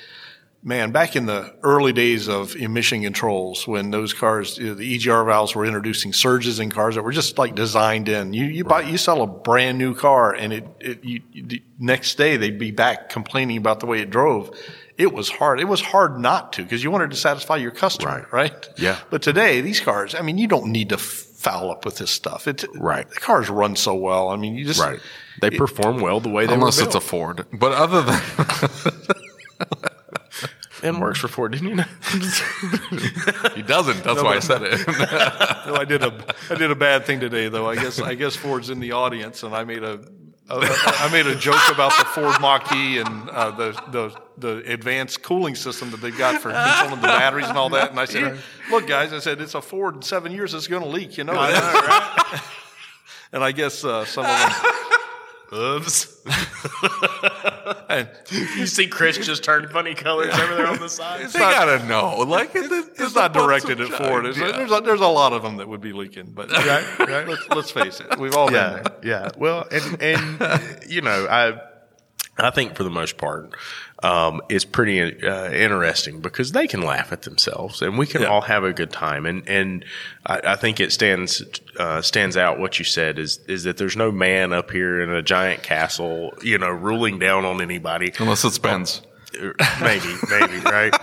[0.67, 4.97] Man, back in the early days of emission controls, when those cars, you know, the
[4.97, 8.33] EGR valves were introducing surges in cars that were just like designed in.
[8.33, 12.15] You you buy you sell a brand new car, and it, it you, the next
[12.15, 14.53] day they'd be back complaining about the way it drove.
[14.97, 15.61] It was hard.
[15.61, 18.67] It was hard not to because you wanted to satisfy your customer, right?
[18.77, 18.99] Yeah.
[19.09, 22.45] But today, these cars, I mean, you don't need to foul up with this stuff.
[22.45, 23.09] It, Right.
[23.09, 24.27] The cars run so well.
[24.27, 24.99] I mean, you just Right.
[25.39, 26.99] They perform well the way they Unless it's a.
[26.99, 27.45] Ford.
[27.53, 28.21] But other than,
[30.83, 31.83] and works for Ford, didn't you know?
[33.55, 34.03] he doesn't.
[34.03, 34.87] That's why I said it.
[35.67, 37.67] No, I did a I did a bad thing today though.
[37.67, 39.99] I guess I guess Ford's in the audience, and I made a
[40.49, 45.55] I made a joke about the Ford Mach-E and uh, the the the advanced cooling
[45.55, 47.89] system that they've got for controlling the batteries and all that.
[47.91, 48.39] And I said,
[48.71, 49.95] "Look, guys," I said, "It's a Ford.
[49.95, 51.17] In seven years, it's going to leak.
[51.17, 52.43] You know that,
[53.33, 54.86] And I guess uh, some of them.
[55.53, 56.21] Oops.
[58.31, 61.27] You see Chris just turned funny colors over there on the side.
[61.29, 62.17] they gotta know.
[62.19, 64.25] Like it, it's not directed at Ford.
[64.25, 66.49] It's, There's a, there's a lot of them that would be leaking, but
[66.99, 68.93] let's, let's face it, we've all been yeah, there.
[69.03, 69.29] yeah.
[69.37, 71.59] Well, and and you know, I
[72.37, 73.55] I think for the most part,
[74.03, 78.27] um, it's pretty uh, interesting because they can laugh at themselves, and we can Yeah.
[78.27, 79.25] all have a good time.
[79.25, 79.83] And and
[80.25, 81.41] I, I think it stands
[81.77, 85.09] uh, stands out what you said is is that there's no man up here in
[85.09, 88.13] a giant castle, you know, ruling down on anybody.
[88.19, 89.01] Unless it's Benz.
[89.81, 90.93] maybe, maybe, right?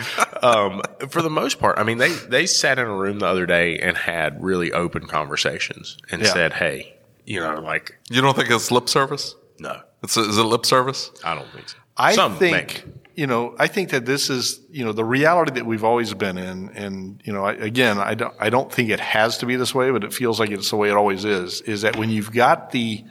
[0.42, 3.46] Um, for the most part, I mean, they they sat in a room the other
[3.46, 6.32] day and had really open conversations and Yeah.
[6.32, 9.34] said, "Hey, you know, like, You don't think it's lip service?
[9.58, 11.10] no, It's is it lip service?
[11.22, 12.98] I don't think so." I Some think maybe.
[13.14, 13.54] you know.
[13.58, 17.22] I think that this is you know the reality that we've always been in, and
[17.24, 18.34] you know, I, again, I don't.
[18.40, 20.76] I don't think it has to be this way, but it feels like it's the
[20.76, 21.60] way it always is.
[21.62, 23.04] Is that when you've got the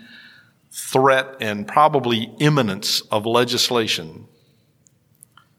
[0.72, 4.28] threat and probably imminence of legislation,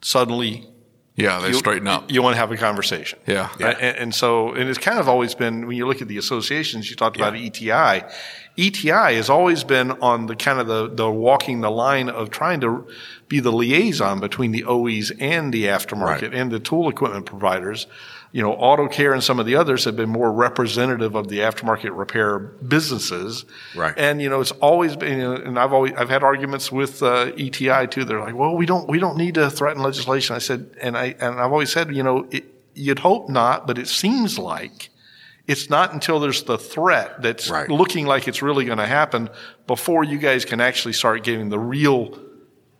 [0.03, 0.69] suddenly
[1.17, 2.11] Yeah, they you, straighten up.
[2.11, 3.21] You want to have a conversation.
[3.27, 3.49] Yeah.
[3.61, 6.19] Uh, And, and so, and it's kind of always been, when you look at the
[6.19, 8.03] associations, you talked about ETI.
[8.59, 12.61] ETI has always been on the kind of the, the walking the line of trying
[12.61, 12.89] to
[13.29, 17.87] be the liaison between the OEs and the aftermarket and the tool equipment providers.
[18.35, 21.39] You know, Auto Care and some of the others have been more representative of the
[21.39, 23.45] aftermarket repair businesses.
[23.77, 23.95] Right.
[23.97, 27.01] And, you know, it's always been, you know, and I've always, I've had arguments with,
[27.01, 28.05] uh, ETI too.
[28.05, 30.35] They're like, well, we don't, we don't need to threaten legislation.
[30.35, 32.45] I said, and I, and I've always said, you know, it,
[32.75, 34.91] you'd hope not, but it seems like
[35.47, 37.69] it's not until there's the threat that's Right.
[37.71, 39.31] looking like it's really going to happen
[39.69, 42.19] before you guys can actually start getting the real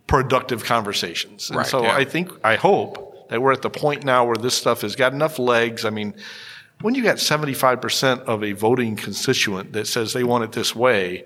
[0.07, 1.49] productive conversations.
[1.49, 1.95] And Right, so yeah.
[1.95, 5.13] I think, I hope that we're at the point now where this stuff has got
[5.13, 5.85] enough legs.
[5.85, 6.13] I mean,
[6.81, 11.25] when you got 75% of a voting constituent that says they want it this way,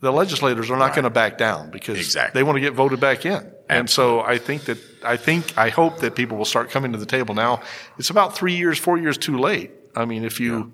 [0.00, 2.38] the legislators are not going to back down because Exactly.
[2.38, 3.52] they want to get voted back in.
[3.68, 6.98] And so I think that, I think, I hope that people will start coming to
[6.98, 7.60] the table now.
[7.98, 9.70] It's about three years, four years too late.
[9.94, 10.72] I mean, if you,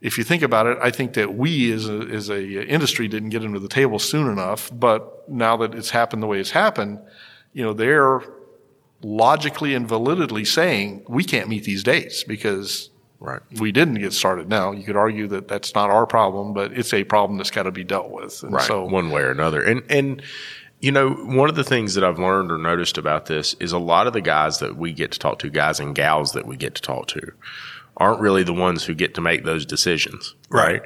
[0.00, 3.28] if you think about it, I think that we as a, as a industry didn't
[3.30, 4.70] get into the table soon enough.
[4.74, 6.98] But now that it's happened the way it's happened,
[7.52, 8.20] you know, they're
[9.02, 13.40] logically and validly saying we can't meet these dates because Right.
[13.58, 14.48] we didn't get started.
[14.48, 17.64] Now you could argue that that's not our problem, but it's a problem that's got
[17.64, 18.44] to be dealt with.
[18.44, 20.22] And right so one way or another and and
[20.80, 23.78] you know one of the things that i've learned or noticed about this is a
[23.80, 26.56] lot of the guys that we get to talk to guys and gals that we
[26.56, 27.32] get to talk to
[27.96, 30.82] aren't really the ones who get to make those decisions right,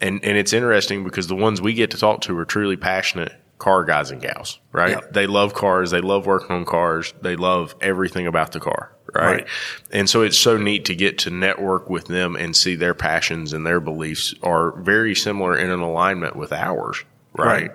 [0.00, 3.32] and and it's interesting because the ones we get to talk to are truly passionate
[3.62, 5.00] car guys and gals right Yeah.
[5.12, 9.24] they love cars they love working on cars they love everything about the car right?
[9.24, 9.46] Right.
[9.92, 13.52] and so it's so neat to get to network with them and see their passions
[13.52, 17.70] and their beliefs are very similar in an alignment with ours right,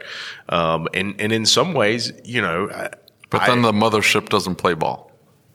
[0.49, 2.89] Um, and and in some ways you know I-
[3.29, 5.11] But I- then the mothership doesn't play ball.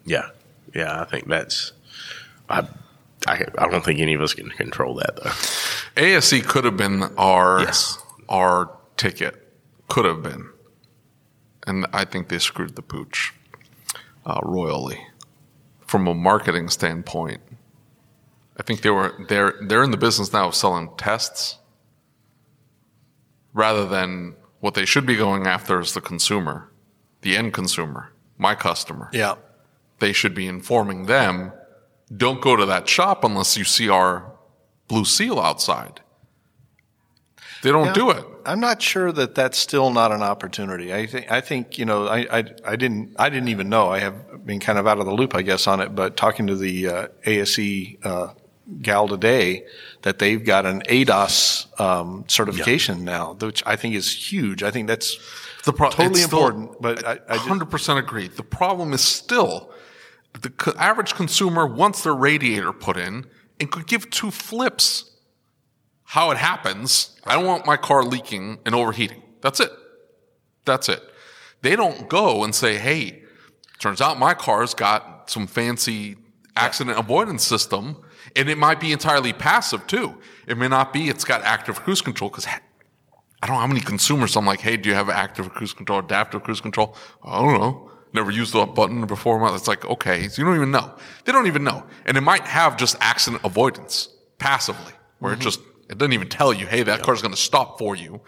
[0.07, 0.29] yeah
[0.75, 1.73] yeah i think that's
[2.49, 2.67] I,
[3.27, 7.03] I i don't think any of us can control that though ASE could have been
[7.19, 7.99] our Yes.
[8.29, 9.42] our ticket.
[9.93, 10.49] Could have been,
[11.67, 13.35] and I think they screwed the pooch
[14.25, 15.07] uh, royally.
[15.81, 17.43] From a marketing standpoint,
[18.59, 21.59] I think they were they're they're in the business now of selling tests
[23.53, 26.71] rather than what they should be going after is the consumer,
[27.21, 29.35] the end consumer, my customer yeah,
[29.99, 31.53] they should be informing them
[32.17, 34.33] don't go to that shop unless you see our
[34.89, 36.01] blue seal outside.
[37.63, 37.93] They don't Yeah.
[37.93, 38.25] do it.
[38.45, 40.93] I'm not sure that that's still not an opportunity.
[40.93, 44.01] I think I think you know I, I I didn't I didn't even know I
[44.01, 45.95] have been kind of out of the loop I guess on it.
[45.95, 47.59] But talking to the uh, ASE
[48.03, 48.29] uh,
[48.81, 49.65] gal today,
[50.03, 54.63] that they've got an ADAS um, certification now, which I think is huge.
[54.65, 55.17] I think that's
[55.65, 56.83] The pro- totally it's still- important.
[56.83, 58.27] but I, I 100% agree.
[58.29, 59.71] The problem is still
[60.41, 63.27] the co- average consumer wants their radiator put in
[63.61, 65.11] and could give two flips
[66.13, 67.19] how it happens.
[67.25, 69.23] I don't want my car leaking and overheating.
[69.41, 69.71] That's it.
[70.67, 71.03] That's it.
[71.63, 73.23] They don't go and say, hey,
[73.79, 76.17] turns out my car's got some fancy
[76.55, 77.97] accident avoidance system
[78.37, 80.19] and it might be entirely passive too.
[80.47, 83.81] It may not be, it's got active cruise control because I don't know how many
[83.81, 86.95] consumers I'm like, hey, do you have active cruise control, adaptive cruise control?
[87.25, 87.91] I don't know.
[88.13, 89.43] Never used that button before.
[89.57, 90.95] It's like, okay, so you don't even know.
[91.25, 91.87] They don't even know.
[92.05, 95.45] And it might have just accident avoidance passively, where it mm-hmm.
[95.45, 95.61] just,
[95.93, 98.23] it doesn't even tell you, hey, that car's going to stop for you.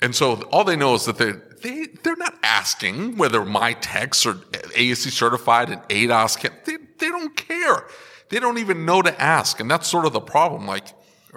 [0.00, 4.24] And so all they know is that they they they're not asking whether my techs
[4.26, 4.38] are
[4.76, 6.38] ASE certified and ADAS.
[6.38, 7.84] Can, they they don't care.
[8.30, 10.66] They don't even know to ask, and that's sort of the problem.
[10.66, 10.88] Like,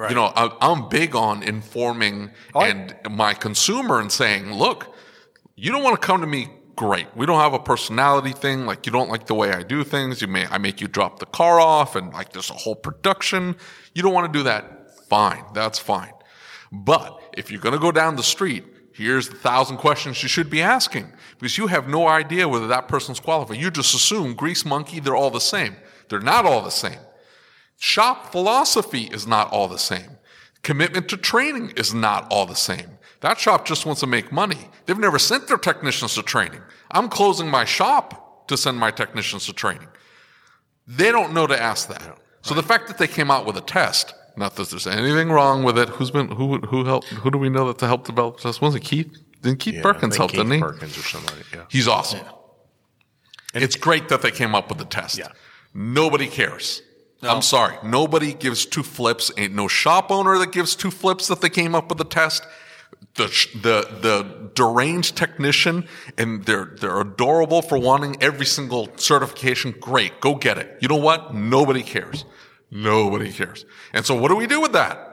[0.10, 4.94] you know, I, I'm big on informing oh, and my consumer and saying, look,
[5.56, 6.50] you don't want to come to me.
[6.76, 7.08] Great.
[7.16, 8.66] We don't have a personality thing.
[8.66, 10.22] Like you don't like the way I do things.
[10.22, 13.56] You may I make you drop the car off, and like there's a whole production.
[13.96, 14.81] You don't want to do that.
[15.12, 15.44] Fine.
[15.54, 16.14] That's fine.
[16.72, 20.50] But if you're going to go down the street, here's the thousand questions you should
[20.50, 23.58] be asking because you have no idea whether that person's qualified.
[23.58, 25.76] You just assume grease monkey, they're all the same.
[26.08, 27.00] They're not all the same.
[27.78, 30.18] Shop philosophy is not all the same.
[30.64, 32.98] Commitment to training is not all the same.
[33.20, 34.70] That shop just wants to make money.
[34.86, 36.62] They've never sent their technicians to training.
[36.90, 39.90] I'm closing my shop to send my technicians to training.
[40.88, 42.18] They don't know to ask that.
[42.44, 45.64] So the fact that they came out with a test, not that there's anything wrong
[45.64, 45.90] with it.
[45.90, 48.44] Who's been who who helped who do we know that to help develop this?
[48.44, 48.62] test?
[48.62, 49.12] Was it Keith?
[49.42, 50.60] Didn't Keith Yeah, Perkins help, think didn't he?
[50.62, 52.22] Perkins or somebody yeah He's awesome.
[53.54, 55.18] it's great that they came up with the test.
[55.18, 55.28] Yeah.
[55.74, 56.82] Nobody cares.
[57.24, 57.78] I'm sorry.
[57.84, 59.32] Nobody gives two flips.
[59.38, 62.44] Ain't no shop owner that gives two flips that they came up with the test.
[63.16, 69.76] The, the, the deranged technician and they're, they're adorable for wanting every single certification.
[69.80, 70.20] Great.
[70.20, 70.78] Go get it.
[70.82, 71.34] You know what?
[71.36, 72.26] Nobody cares.
[72.72, 73.66] Nobody cares.
[73.94, 75.08] And so what do we do with that?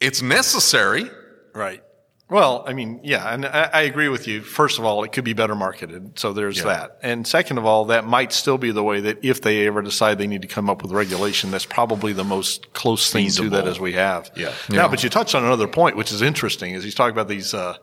[0.00, 1.10] It's necessary.
[1.52, 1.82] Right.
[2.30, 4.42] Well, I mean, yeah, and I, I agree with you.
[4.42, 6.98] First of all, it could be better marketed, so there's that.
[7.02, 10.18] And second of all, that might still be the way that if they ever decide
[10.18, 13.66] they need to come up with regulation, that's probably the most close thing to that
[13.66, 14.30] as we have.
[14.36, 14.52] Yeah.
[14.68, 17.54] Now, but you touched on another point, which is interesting, is he's talking about these
[17.54, 17.78] uh,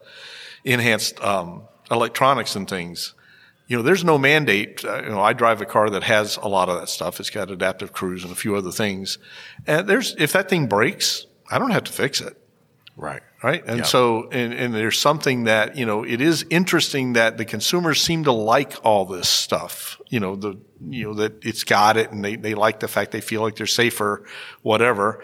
[0.64, 3.16] enhanced um, electronics and things.
[3.68, 4.86] You know, there's no mandate.
[4.86, 7.20] Uh, you know, I drive a car that has a lot of that stuff.
[7.20, 9.18] It's got adaptive cruise and a few other things.
[9.66, 12.38] And there's if that thing breaks, I don't have to fix it
[12.98, 13.64] right right?
[13.68, 13.84] And Yeah.
[13.84, 18.24] so, and, and there's something that you know, it is interesting that the consumers seem
[18.24, 20.02] to like all this stuff.
[20.10, 20.58] You know, the
[20.90, 23.56] you know that it's got it, and they they like the fact they feel like
[23.56, 24.26] they're safer,
[24.64, 25.24] whatever.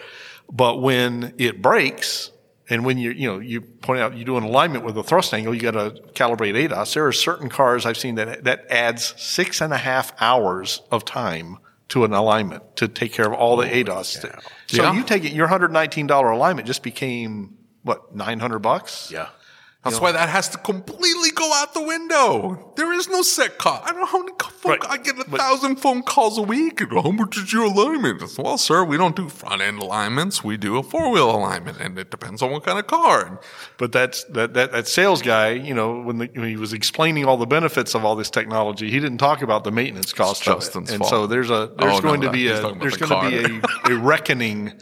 [0.51, 2.31] But when it breaks,
[2.71, 5.33] and when you you know you point out you do an alignment with a thrust
[5.33, 6.93] angle, you got to calibrate ADAS.
[6.93, 11.05] There are certain cars I've seen that that adds six and a half hours of
[11.05, 11.57] time
[11.89, 14.21] to an alignment to take care of all the ADAS.
[14.67, 14.93] So Yeah.
[14.93, 19.11] you take it, your $119 alignment just became what, 900 bucks?
[19.11, 19.27] Yeah.
[19.83, 22.15] That's why that has to completely go out the window.
[22.15, 22.73] Oh.
[22.77, 23.83] There is no set cost.
[23.83, 24.79] I don't know how many phone, Right.
[24.87, 26.81] I get a But- thousand phone calls a week.
[26.81, 28.21] And, How much is your alignment?
[28.21, 30.43] It's, well, sir, we don't do front end alignments.
[30.43, 33.39] We do a four wheel alignment, and it depends on what kind of car.
[33.77, 37.25] But that's that, that that sales guy, you know, when, the, when he was explaining
[37.25, 40.61] all the benefits of all this technology, he didn't talk about the maintenance cost of
[40.61, 40.75] it.
[40.75, 41.09] And fault.
[41.09, 43.93] so there's a there's Oh, no, going to be a there's the going to be
[43.93, 44.73] a, a reckoning,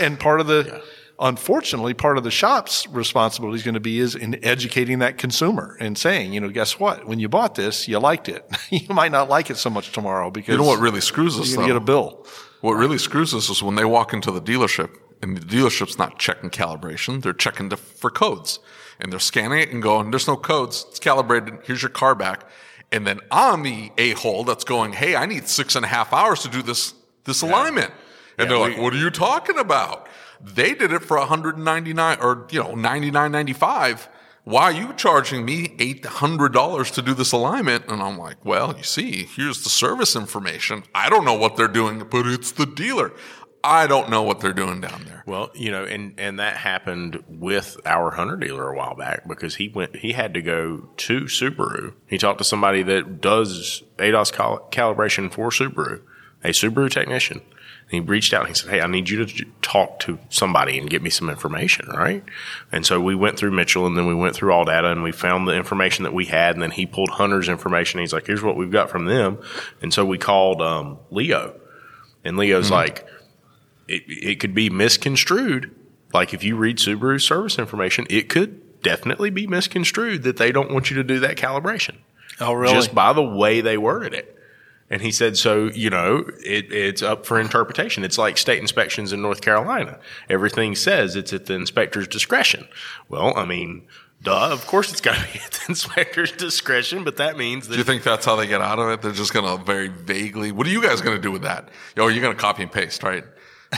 [0.00, 0.82] and part of the
[1.20, 5.76] unfortunately part of the shop's responsibility is going to be is in educating that consumer
[5.80, 7.06] and saying, you know, guess what?
[7.06, 8.44] When you bought this, you liked it.
[8.70, 11.48] you might not like it so much tomorrow because You know what really screws us,
[11.48, 11.80] you're going to though?
[11.80, 12.26] get a bill.
[12.60, 16.18] What really screws us is when they walk into the dealership and the dealership's not
[16.18, 18.60] checking calibration, they're checking to, for codes.
[19.00, 20.84] And they're scanning it and going, there's no codes.
[20.88, 21.58] It's calibrated.
[21.64, 22.44] Here's your car back.
[22.90, 26.42] And then I'm the a-hole that's going, hey, I need six and a half hours
[26.42, 26.94] to do this,
[27.24, 27.92] this alignment.
[28.38, 30.08] And they're like, what are you talking about?
[30.40, 34.08] They did it for 199 or, you know, 99.95.
[34.44, 37.84] Why are you charging me $800 to do this alignment?
[37.88, 40.84] And I'm like, well, you see, here's the service information.
[40.94, 43.12] I don't know what they're doing, but it's the dealer.
[43.62, 45.22] I don't know what they're doing down there.
[45.26, 49.56] Well, you know, and and that happened with our Hunter dealer a while back because
[49.56, 51.94] he went he had to go to Subaru.
[52.06, 56.02] He talked to somebody that does ADAS cal- calibration for Subaru,
[56.44, 57.42] a Subaru technician.
[57.90, 60.78] And he reached out and he said, "Hey, I need you to talk to somebody
[60.78, 62.22] and get me some information, right?"
[62.70, 65.48] And so we went through Mitchell and then we went through ALLDATA and we found
[65.48, 68.00] the information that we had and then he pulled Hunter's information.
[68.00, 69.38] He's like, "Here's what we've got from them."
[69.80, 71.58] And so we called um, Leo,
[72.24, 73.06] and Leo's like,
[73.88, 75.74] it, it could be misconstrued.
[76.12, 80.70] Like if you read Subaru service information, it could definitely be misconstrued that they don't
[80.70, 81.96] want you to do that calibration.
[82.40, 82.74] Oh, really?
[82.74, 84.37] Just by the way they worded it.
[84.90, 88.04] And he said, so, you know, it, it's up for interpretation.
[88.04, 89.98] It's like state inspections in North Carolina.
[90.30, 92.66] Everything says it's at the inspector's discretion.
[93.08, 93.86] Well, I mean,
[94.22, 97.76] duh, of course it's got to be at the inspector's discretion, but that means Do
[97.76, 99.02] you think that's how they get out of it?
[99.02, 100.52] They're just going to very vaguely.
[100.52, 101.68] What are you guys going to do with that?
[101.94, 103.24] Yo, you're going to copy and paste, right?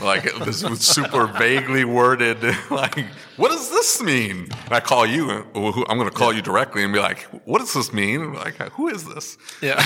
[0.01, 2.39] Like this was super vaguely worded.
[2.71, 3.05] Like,
[3.37, 4.47] what does this mean?
[4.67, 5.27] And I call you.
[5.55, 8.35] who- I'm going to call you directly and be like, "What does this mean?" And
[8.35, 9.37] Like, who is this?
[9.61, 9.83] Yeah.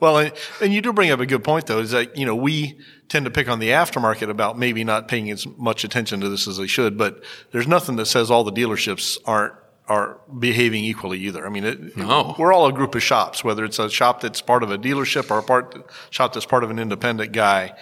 [0.00, 0.32] Well, and,
[0.62, 2.78] and you do bring up a good point, though, is that, you know, we
[3.08, 6.46] tend to pick on the aftermarket about maybe not paying as much attention to this
[6.48, 7.22] as they should, but
[7.52, 9.54] there's nothing that says all the dealerships aren't
[9.88, 11.46] are behaving equally either.
[11.46, 12.34] I mean, it, No.
[12.38, 15.30] we're all a group of shops, whether it's a shop that's part of a dealership
[15.30, 17.72] or a part shop that's part of an independent guy.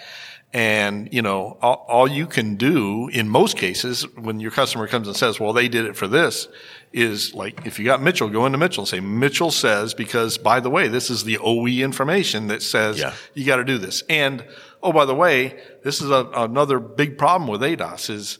[0.55, 5.05] And, you know, all, all you can do in most cases when your customer comes
[5.05, 6.47] and says, well, they did it for this
[6.93, 10.61] is like, if you got Mitchell, go into Mitchell and say, Mitchell says, because by
[10.61, 13.13] the way, this is the OE information that says Yeah.
[13.33, 14.01] you got to do this.
[14.07, 14.45] And,
[14.81, 18.39] oh, by the way, this is a, another big problem with ADAS is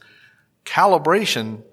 [0.64, 1.64] calibration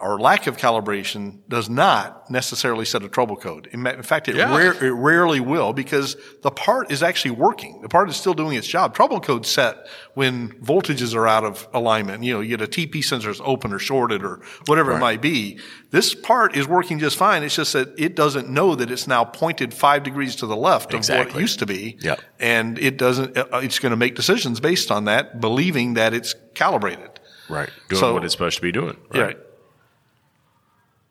[0.00, 3.66] or lack of calibration does not necessarily set a trouble code.
[3.72, 4.54] In, in fact, it, Yeah.
[4.54, 7.80] rare, it rarely will because the part is actually working.
[7.80, 8.94] The part is still doing its job.
[8.94, 12.22] Trouble code set when voltages are out of alignment.
[12.24, 15.22] You know, you get a TP sensor that's open or shorted or whatever it might
[15.22, 15.58] be.
[15.90, 17.42] This part is working just fine.
[17.42, 20.92] It's just that it doesn't know that it's now pointed five degrees to the left
[20.92, 21.96] of what it used to be.
[22.02, 22.20] Yep.
[22.38, 26.34] And it doesn't, uh, it's going to make decisions based on that, believing that it's
[26.54, 27.08] calibrated.
[27.48, 28.96] right doing So- what it's supposed to be doing.
[29.14, 29.22] Right?
[29.22, 29.36] Right.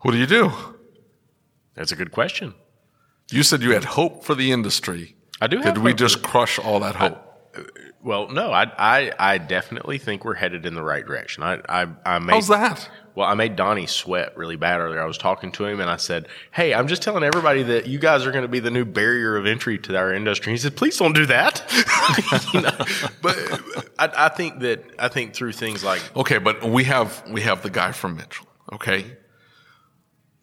[0.06, 0.52] What do you do?
[1.74, 2.54] That's a good question.
[3.32, 5.16] You said you had hope for the industry.
[5.42, 7.18] I do have Did we just crush all that hope?
[7.58, 7.64] Uh,
[8.04, 11.42] well, no, I, I, I definitely think we're headed in the right direction.
[11.42, 12.88] I, I, I made, How's that?
[13.16, 15.02] Well, I made Donnie sweat really bad earlier.
[15.02, 17.98] I was talking to him and I said, Hey, I'm just telling everybody that you
[17.98, 20.54] guys are going to be the new barrier of entry to our industry.
[20.54, 21.64] He said, Please don't do that.
[22.54, 22.78] you know,
[23.24, 23.36] but
[23.98, 27.64] I, I think that, I think through things like, Okay, but we have we have
[27.64, 28.46] the guy from Mitchell.
[28.72, 29.18] Okay,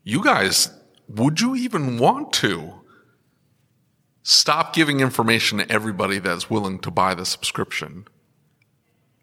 [0.04, 0.70] you guys,
[1.08, 2.80] would you even want to
[4.22, 8.06] stop giving information to everybody that's willing to buy the subscription,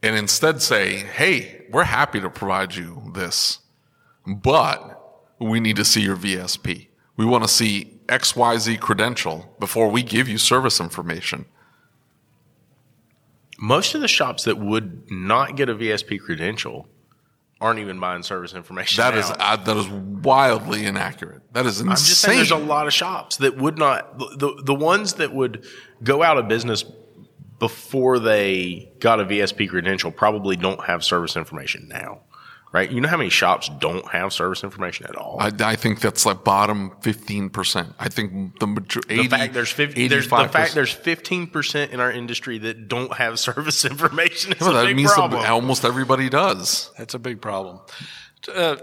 [0.01, 3.59] and instead say, "Hey, we're happy to provide you this,
[4.25, 4.97] but
[5.39, 6.89] we need to see your VSP.
[7.15, 11.45] We want to see X Y Z credential before we give you service information."
[13.59, 16.87] most of the shops that would not get a VSP credential
[17.61, 19.01] aren't even buying service information.
[19.01, 19.19] That now.
[19.19, 21.41] is uh, that is wildly inaccurate.
[21.53, 21.89] That is insane.
[21.89, 25.33] I'm just saying there's a lot of shops that would not the the ones that
[25.33, 25.65] would
[26.03, 26.85] go out of business
[27.59, 32.21] before they got a VSP credential probably don't have service information now.
[32.71, 32.91] Right?
[32.91, 35.37] You know how many shops don't have service information at all?
[35.39, 37.93] I, I think that's like bottom fifteen percent.
[37.99, 39.17] I think the majority.
[39.17, 43.39] the fact there's 50, there's the fact there's 15% in our industry that don't have
[43.49, 45.41] service information is well, a that big means problem.
[45.41, 46.91] that almost everybody does.
[46.97, 47.79] That's a big problem.
[48.53, 48.77] Uh,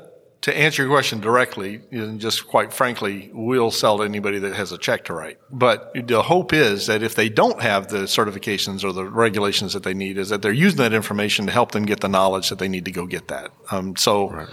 [0.46, 4.70] to answer your question directly, and just quite frankly, we'll sell to anybody that has
[4.70, 5.40] a check to write.
[5.50, 9.82] But the hope is that if they don't have the certifications or the regulations that
[9.82, 12.60] they need, is that they're using that information to help them get the knowledge that
[12.60, 13.50] they need to go get that.
[13.72, 14.46] Um, so,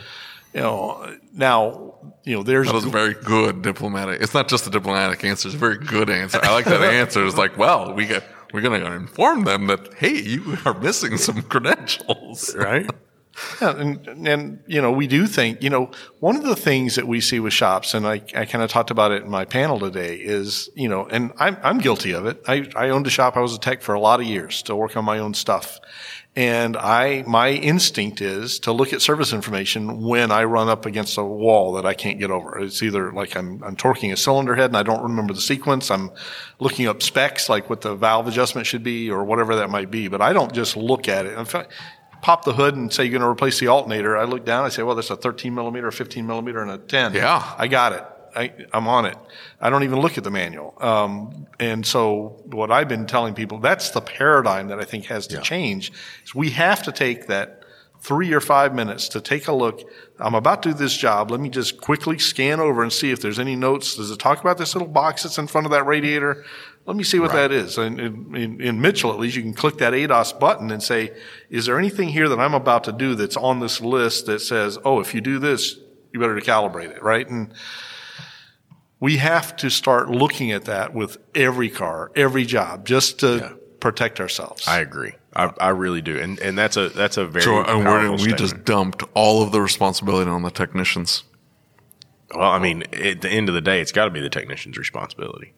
[0.55, 4.19] you know, now, you know, there's That was a very good diplomatic.
[4.19, 6.39] It's not just a diplomatic answer; it's a very good answer.
[6.41, 7.23] I like that answer.
[7.23, 11.17] It's like, well, we got we're going to inform them that hey, you are missing
[11.17, 12.89] some credentials, right?
[13.59, 17.07] Yeah, and, and, you know, we do think, you know, one of the things that
[17.07, 19.79] we see with shops, and I, I kind of talked about it in my panel
[19.79, 22.43] today, is, you know, and I'm, I'm guilty of it.
[22.47, 23.35] I, I owned a shop.
[23.35, 25.79] I was a tech for a lot of years, still work on my own stuff.
[26.35, 31.17] And I, my instinct is to look at service information when I run up against
[31.17, 32.59] a wall that I can't get over.
[32.59, 35.91] It's either like I'm, I'm torquing a cylinder head and I don't remember the sequence.
[35.91, 36.09] I'm
[36.59, 40.07] looking up specs, like what the valve adjustment should be or whatever that might be.
[40.07, 41.37] But I don't just look at it.
[41.37, 41.71] In fact,
[42.23, 44.17] pop the hood and say you're going to replace the alternator.
[44.17, 46.77] I look down, I say, well, that's a 13 millimeter, a 15 millimeter, and a
[46.77, 47.13] 10.
[47.13, 47.53] Yeah.
[47.57, 48.05] I got it.
[48.35, 49.17] I, I'm on it.
[49.61, 50.73] I don't even look at the manual.
[50.79, 55.27] Um, and so what I've been telling people, that's the paradigm that I think has
[55.27, 55.91] to change
[56.23, 57.63] is we have to take that
[57.99, 59.81] three or five minutes to take a look.
[60.19, 61.29] I'm about to do this job.
[61.29, 63.95] Let me just quickly scan over and see if there's any notes.
[63.95, 66.43] Does it talk about this little box that's in front of that radiator?
[66.85, 67.77] Let me see what that is.
[67.77, 71.11] And in, in, in Mitchell, at least, you can click that ADAS button and say,
[71.49, 74.77] is there anything here that I'm about to do that's on this list that says,
[74.83, 75.77] oh, if you do this,
[76.11, 77.27] you better calibrate it, right?
[77.27, 77.53] And
[78.99, 84.19] we have to start looking at that with every car, every job, just to protect
[84.19, 84.67] ourselves.
[84.67, 85.13] I agree.
[85.35, 86.19] I, I really do.
[86.19, 88.39] And, and that's a, that's a very, So and we're, we statement.
[88.39, 91.23] just dumped all of the responsibility on the technicians.
[92.35, 94.77] Well, I mean, at the end of the day, it's got to be the technician's
[94.77, 95.53] responsibility,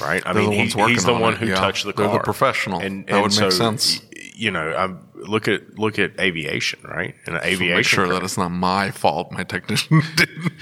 [0.00, 0.22] right?
[0.26, 1.54] I They're mean, the he- ones working he's the on one it, who yeah.
[1.56, 2.18] touched the They're car.
[2.18, 2.80] the professional.
[2.80, 4.00] and, That and would so, make sense.
[4.00, 7.14] y- You know, look at look at aviation, right?
[7.26, 9.32] And aviation, make sure that it's not my fault.
[9.32, 10.52] My technician didn't.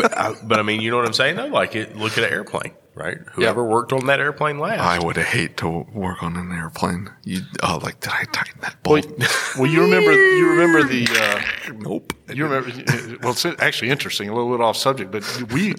[0.00, 1.46] but, I, but I mean, you know what I'm saying though?
[1.46, 3.18] Like, it, look at an airplane, right?
[3.34, 4.80] Whoever worked on that airplane last.
[4.80, 7.10] I would hate to work on an airplane.
[7.24, 9.06] You, oh, like did I tighten that bolt?
[9.58, 12.12] well, you remember, you remember the, uh, nope.
[12.32, 12.72] You remember?
[13.22, 15.74] Well, it's actually interesting, a little bit off subject, but we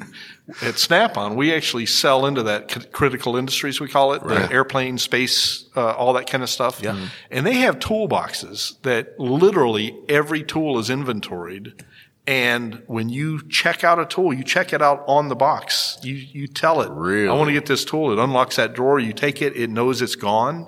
[0.62, 4.98] at Snap-on we actually sell into that c- critical industries we call it, the airplane,
[4.98, 6.82] space, uh, all that kind of stuff.
[6.82, 7.10] Yeah.
[7.32, 11.84] And they have toolboxes that literally every tool is inventoried.
[12.28, 15.98] And when you check out a tool, you check it out on the box.
[16.04, 17.30] You you tell it, Really?
[17.30, 18.12] I want to get this tool.
[18.12, 19.00] It unlocks that drawer.
[19.00, 19.56] You take it.
[19.56, 20.68] It knows it's gone.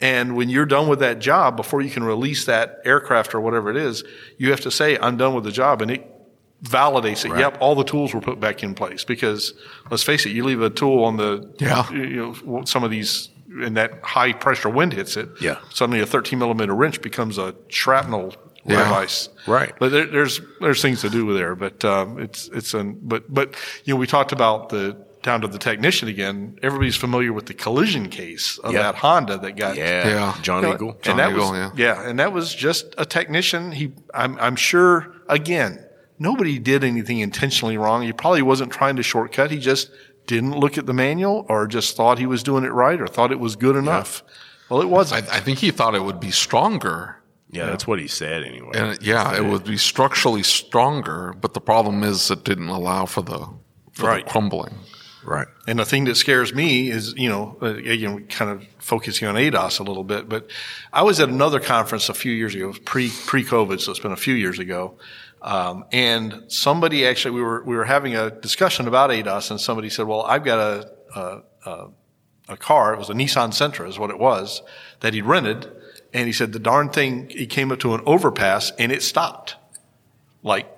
[0.00, 3.70] And when you're done with that job, before you can release that aircraft or whatever
[3.70, 4.04] it is,
[4.38, 5.82] you have to say, I'm done with the job.
[5.82, 6.08] And it
[6.62, 7.36] validates it.
[7.36, 9.04] Yep, all the tools were put back in place.
[9.04, 9.54] Because
[9.90, 11.90] let's face it, you leave a tool on the, Yeah.
[11.92, 13.28] you know, some of these,
[13.60, 15.28] and that high pressure wind hits it.
[15.40, 15.58] Yeah.
[15.70, 18.34] Suddenly a 13 millimeter wrench becomes a shrapnel
[18.64, 18.84] Yeah.
[18.84, 19.28] device.
[19.46, 19.72] Right.
[19.78, 21.54] But there, there's, there's things to do there.
[21.54, 23.54] But, um, it's, it's an, but, but,
[23.84, 26.58] you know, we talked about the, down to the technician again.
[26.62, 28.82] Everybody's familiar with the collision case of Yeah.
[28.82, 30.36] that Honda that got yeah, Yeah.
[30.42, 30.98] John you know, Eagle.
[31.02, 32.08] John and that Eagle, was, yeah.
[32.08, 33.72] and that was just a technician.
[33.72, 35.84] He, I'm, I'm sure, again,
[36.18, 38.02] nobody did anything intentionally wrong.
[38.02, 39.50] He probably wasn't trying to shortcut.
[39.52, 39.90] He just
[40.26, 43.32] didn't look at the manual or just thought he was doing it right or thought
[43.32, 44.22] it was good enough.
[44.68, 45.28] Well, it wasn't.
[45.32, 47.16] I think he thought it would be stronger.
[47.52, 48.70] Yeah, that's what he said anyway.
[48.74, 53.20] And yeah, it would be structurally stronger, but the problem is it didn't allow for
[53.22, 53.46] the,
[53.92, 54.24] for Right.
[54.24, 54.74] the crumbling.
[55.24, 55.46] right.
[55.68, 59.36] And the thing that scares me is, you know, uh, again, kind of focusing on
[59.36, 60.48] ADAS a little bit, but
[60.92, 64.16] I was at another conference a few years ago, pre, pre-COVID, so it's been a
[64.16, 64.96] few years ago.
[65.42, 69.90] Um, and somebody actually, we were, we were having a discussion about ADAS and somebody
[69.90, 71.88] said, well, I've got a, a, a,
[72.48, 72.94] a car.
[72.94, 74.62] It was a Nissan Sentra is what it was
[75.00, 75.70] that he'd rented.
[76.12, 79.56] And he said the darn thing, he came up to an overpass and it stopped.
[80.42, 80.68] Like,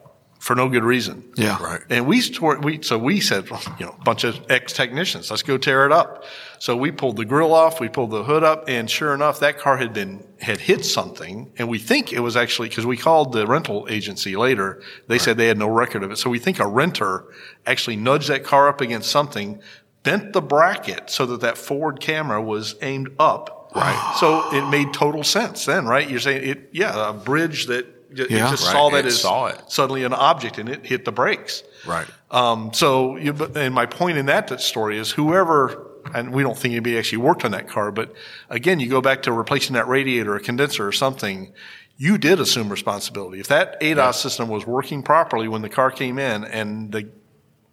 [0.45, 1.25] for no good reason.
[1.37, 1.57] Yeah.
[1.63, 1.81] Right.
[1.89, 5.43] And we, st- we so we said, you know, a bunch of ex technicians, let's
[5.43, 6.23] go tear it up.
[6.59, 9.59] So we pulled the grill off, we pulled the hood up, and sure enough, that
[9.59, 13.33] car had been had hit something, and we think it was actually because we called
[13.33, 14.83] the rental agency later.
[15.09, 17.25] They said they had no record of it, so we think a renter
[17.65, 19.63] actually nudged that car up against something,
[20.03, 23.64] bent the bracket so that that forward camera was aimed up.
[23.75, 24.01] Right.
[24.21, 26.09] So it made total sense then, right?
[26.09, 28.49] You're saying it, yeah, a bridge that it Yeah.
[28.51, 28.73] just Right.
[28.73, 29.61] saw that It as saw it.
[29.67, 31.63] suddenly an object and it hit the brakes.
[31.85, 32.07] Right.
[32.31, 36.73] Um, so, you, and my point in that story is whoever and we don't think
[36.73, 38.13] anybody actually worked on that car, but
[38.51, 41.51] again, you go back to replacing that radiator or condenser or something,
[41.97, 43.41] you did assume responsibility.
[43.41, 44.11] If that ADAS yeah.
[44.11, 47.09] system was working properly when the car came in and the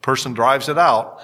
[0.01, 1.19] person drives it out,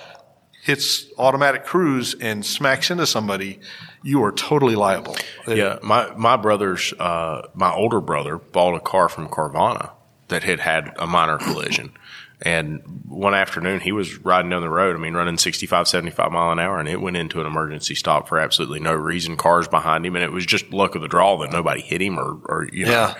[0.64, 3.60] hits automatic cruise and smacks into somebody,
[4.08, 5.18] you are totally liable.
[5.45, 9.91] Yeah, my my brother's uh, my older brother bought a car from Carvana
[10.30, 11.91] that had had a minor collision.
[12.41, 16.51] And one afternoon he was riding down the road, I mean, running 65, 75 mile
[16.51, 19.36] an hour, and it went into an emergency stop for absolutely no reason.
[19.36, 22.18] Cars behind him, and it was just luck of the draw that nobody hit him
[22.18, 22.91] or, or you know.
[22.91, 23.16] Yeah.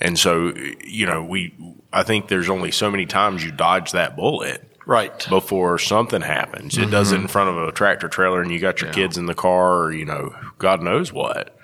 [0.00, 1.54] And so, you know, we,
[1.92, 4.71] I think there's only so many times you dodge that bullet.
[4.86, 5.26] Right.
[5.28, 6.74] Before something happens.
[6.74, 6.88] Mm-hmm.
[6.88, 8.94] It does it in front of a tractor trailer and you got your yeah.
[8.94, 11.56] kids in the car or, you know, God knows what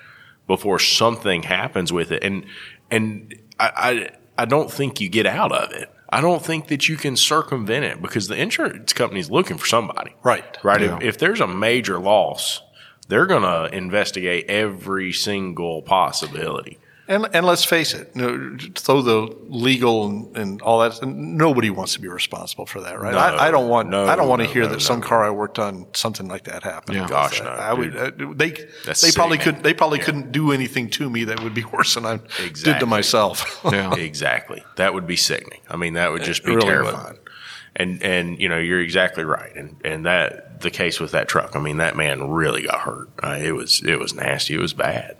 [0.47, 2.25] before something happens with it.
[2.25, 2.47] And,
[2.91, 5.93] and I, I, I don't think you get out of it.
[6.11, 9.67] I don't think that you can circumvent it because the insurance company is looking for
[9.67, 10.15] somebody.
[10.23, 10.57] Right.
[10.63, 10.81] Right.
[10.81, 10.97] Yeah.
[10.97, 12.63] If, if there's a major loss,
[13.09, 16.79] they're going to investigate every single possibility.
[17.09, 21.03] And, and let's face it, you know, throw the legal and, and, all that.
[21.03, 23.13] Nobody wants to be responsible for that, right?
[23.13, 23.89] No, I, I, don't want.
[23.89, 26.45] No, I don't want to no, hear that some car I worked on something like
[26.45, 26.99] that happened.
[26.99, 27.09] Yeah.
[27.09, 27.49] Gosh, no.
[27.49, 27.97] I would.
[27.97, 29.63] Uh, they they probably could.
[29.63, 30.05] They probably yeah.
[30.05, 32.73] couldn't do anything to me that would be worse than I exactly.
[32.73, 33.59] did to myself.
[33.73, 34.63] yeah, exactly.
[34.77, 35.61] That would be sickening.
[35.71, 37.15] I mean, that would just be really terrifying.
[37.15, 37.29] Would.
[37.75, 39.57] And and you know, you're exactly right.
[39.57, 41.57] And and that the case with that truck.
[41.57, 43.09] I mean, that man really got hurt.
[43.23, 44.55] Uh, it was it was nasty.
[44.55, 45.17] It was bad.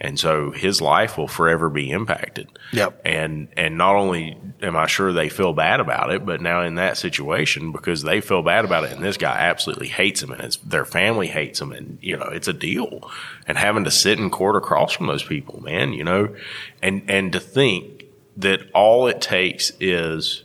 [0.00, 2.48] And so his life will forever be impacted.
[2.72, 3.02] Yep.
[3.04, 6.76] And and not only am I sure they feel bad about it, but now in
[6.76, 10.42] that situation because they feel bad about it, and this guy absolutely hates him, and
[10.42, 13.10] his, their family hates him, and you know it's a deal.
[13.46, 16.34] And having to sit in court across from those people, man, you know,
[16.80, 18.04] and and to think
[18.36, 20.44] that all it takes is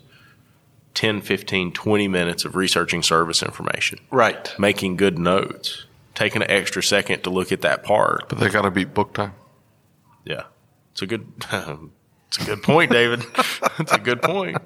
[0.96, 4.00] 10, 15, 20 minutes of researching service information.
[4.10, 4.54] Right.
[4.58, 5.86] Making good notes.
[6.16, 8.30] Taking an extra second to look at that part.
[8.30, 9.34] But they got to beat book time.
[10.26, 10.44] Yeah,
[10.92, 11.32] it's a good.
[11.52, 13.24] it's a good point, David.
[13.80, 14.58] it's a good point.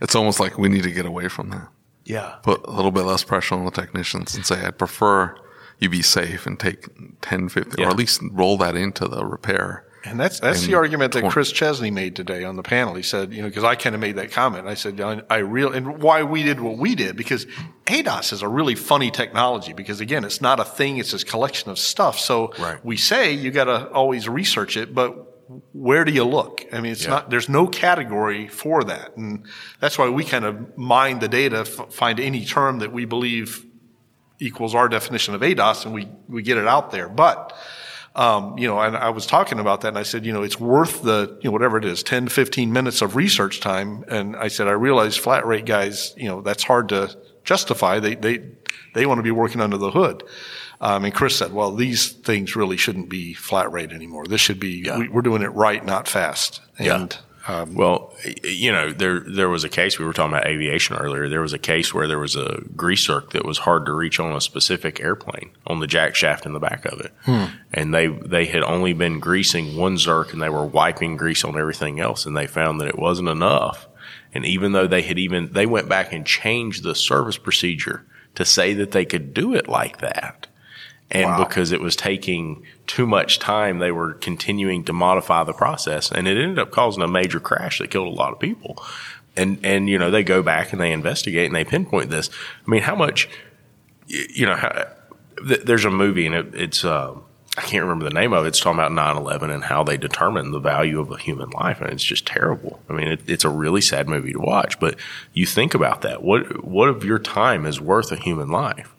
[0.00, 1.68] It's almost like we need to get away from that.
[2.04, 2.36] Yeah.
[2.42, 5.36] Put a little bit less pressure on the technicians and say, I prefer
[5.78, 6.88] you be safe and take
[7.22, 7.86] 10, 15, yeah.
[7.86, 11.52] or at least roll that into the repair and that's that's the argument that Chris
[11.52, 12.94] Chesney made today on the panel.
[12.94, 14.66] He said, you know, because I kind of made that comment.
[14.66, 17.46] I said, I, I real and why we did what we did because
[17.86, 21.70] ADAS is a really funny technology because again, it's not a thing; it's this collection
[21.70, 22.18] of stuff.
[22.18, 22.84] So right.
[22.84, 25.32] we say you got to always research it, but
[25.72, 26.64] where do you look?
[26.72, 27.10] I mean, it's yeah.
[27.10, 29.16] not, there's no category for that.
[29.16, 29.46] And
[29.80, 33.66] that's why we kind of mine the data, f- find any term that we believe
[34.38, 37.08] equals our definition of ADAS and we, we get it out there.
[37.08, 37.56] But,
[38.14, 40.60] um, you know, and I was talking about that and I said, you know, it's
[40.60, 44.04] worth the, you know, whatever it is, 10 to 15 minutes of research time.
[44.08, 48.00] And I said, I realize flat rate guys, you know, that's hard to justify.
[48.00, 48.40] They, they,
[48.94, 50.24] they want to be working under the hood.
[50.80, 54.26] Um, and Chris said, well, these things really shouldn't be flat rate anymore.
[54.26, 54.98] This should be, yeah.
[54.98, 56.60] we, are doing it right, not fast.
[56.76, 57.20] And, yeah.
[57.48, 58.14] Um, well,
[58.44, 61.28] you know, there there was a case we were talking about aviation earlier.
[61.28, 64.20] There was a case where there was a grease zerk that was hard to reach
[64.20, 67.46] on a specific airplane on the jack shaft in the back of it, hmm.
[67.72, 71.58] and they they had only been greasing one zerk and they were wiping grease on
[71.58, 73.88] everything else, and they found that it wasn't enough.
[74.32, 78.44] And even though they had even they went back and changed the service procedure to
[78.44, 80.46] say that they could do it like that
[81.12, 81.44] and wow.
[81.44, 86.26] because it was taking too much time, they were continuing to modify the process, and
[86.26, 88.82] it ended up causing a major crash that killed a lot of people.
[89.36, 92.30] And and you know they go back and they investigate and they pinpoint this.
[92.66, 93.28] I mean, how much?
[94.06, 94.86] You know, how,
[95.44, 96.84] there's a movie and it, it's.
[96.84, 97.14] Uh,
[97.54, 98.48] I can't remember the name of it.
[98.48, 101.82] It's talking about 9-11 and how they determine the value of a human life.
[101.82, 102.80] And it's just terrible.
[102.88, 104.96] I mean, it, it's a really sad movie to watch, but
[105.34, 106.22] you think about that.
[106.22, 108.94] What, what of your time is worth a human life?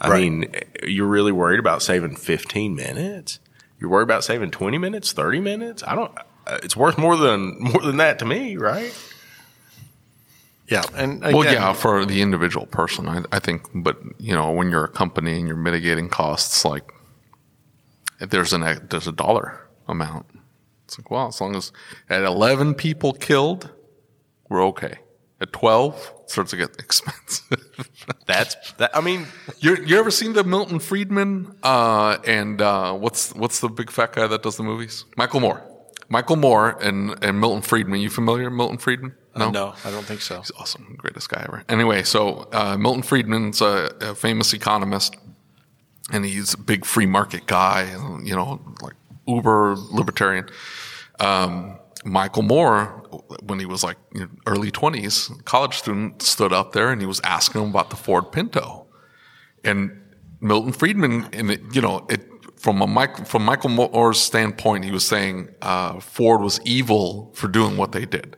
[0.00, 0.20] I right.
[0.20, 3.40] mean, you're really worried about saving 15 minutes?
[3.80, 5.82] You're worried about saving 20 minutes, 30 minutes?
[5.86, 6.12] I don't,
[6.46, 8.94] uh, it's worth more than, more than that to me, right?
[10.68, 10.82] Yeah.
[10.94, 14.70] And again, well, yeah, for the individual person, I, I, think, but you know, when
[14.70, 16.92] you're a company and you're mitigating costs, like
[18.20, 20.26] if there's an, there's a dollar amount,
[20.84, 21.72] it's like, well, as long as
[22.08, 23.70] at 11 people killed,
[24.48, 24.98] we're okay.
[25.40, 27.88] At 12, starts to get expensive.
[28.26, 28.96] That's that.
[28.96, 29.26] I mean,
[29.60, 34.12] you you ever seen the Milton Friedman uh, and uh, what's what's the big fat
[34.12, 35.04] guy that does the movies?
[35.16, 35.62] Michael Moore.
[36.08, 38.00] Michael Moore and and Milton Friedman.
[38.00, 39.14] You familiar, Milton Friedman?
[39.36, 40.38] No, uh, no, I don't think so.
[40.38, 41.64] He's awesome, greatest guy ever.
[41.68, 45.16] Anyway, so uh, Milton Friedman's a, a famous economist,
[46.10, 47.84] and he's a big free market guy.
[48.24, 48.94] You know, like
[49.26, 50.48] uber libertarian.
[51.20, 52.86] Um, Michael Moore,
[53.42, 53.96] when he was like
[54.46, 58.30] early 20s, college student, stood up there and he was asking him about the Ford
[58.32, 58.86] Pinto.
[59.64, 60.00] And
[60.40, 62.22] Milton Friedman, and it, you know, it
[62.56, 67.48] from a Mike, from Michael Moore's standpoint, he was saying uh, Ford was evil for
[67.48, 68.36] doing what they did,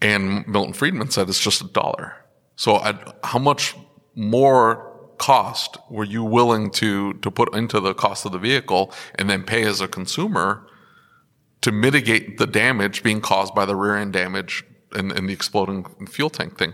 [0.00, 2.14] and Milton Friedman said it's just a dollar.
[2.56, 3.76] So, at, how much
[4.14, 9.30] more cost were you willing to to put into the cost of the vehicle and
[9.30, 10.66] then pay as a consumer
[11.66, 15.84] to mitigate the damage being caused by the rear end damage and, and the exploding
[16.06, 16.72] fuel tank thing?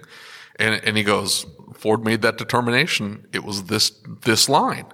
[0.57, 3.27] And, and he goes, Ford made that determination.
[3.33, 3.91] It was this
[4.25, 4.87] this line.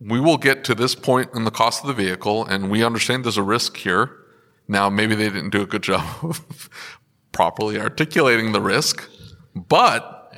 [0.00, 3.24] We will get to this point in the cost of the vehicle, and we understand
[3.24, 4.16] there's a risk here.
[4.66, 6.68] Now, maybe they didn't do a good job of
[7.30, 9.08] properly articulating the risk,
[9.54, 10.34] but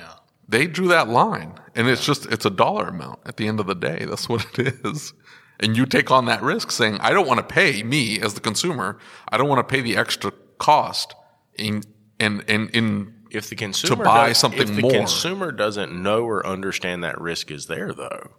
[0.46, 3.66] they drew that line and it's just it's a dollar amount at the end of
[3.66, 5.14] the day that's what it is
[5.60, 8.40] and you take on that risk saying i don't want to pay me as the
[8.40, 8.98] consumer
[9.28, 11.14] i don't want to pay the extra cost
[11.54, 11.82] in
[12.18, 14.90] and and in if the consumer to buy something if the more.
[14.92, 18.30] consumer doesn't know or understand that risk is there though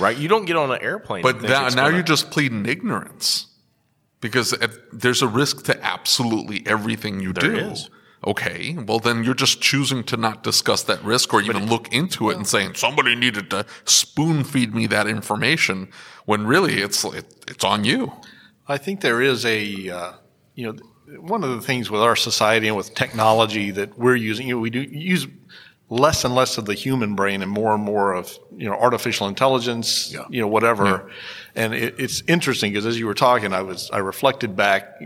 [0.00, 3.46] right you don't get on an airplane but think now, gonna- you're just pleading ignorance
[4.20, 4.54] because
[4.92, 7.90] there's a risk to absolutely everything you do is.
[8.26, 12.30] Okay well then you're just choosing to not discuss that risk or even look into
[12.30, 15.88] it and saying somebody needed to spoon feed me that information
[16.24, 18.12] when really it's it, it's on you
[18.68, 20.12] I think there is a, uh,
[20.56, 24.48] you know, one of the things with our society and with technology that we're using,
[24.48, 25.28] you know, we do use
[25.88, 29.28] less and less of the human brain and more and more of, you know, artificial
[29.28, 30.24] intelligence, Yeah.
[30.30, 31.12] you know, whatever.
[31.54, 35.00] And it, it's interesting because as you were talking, I was, I reflected back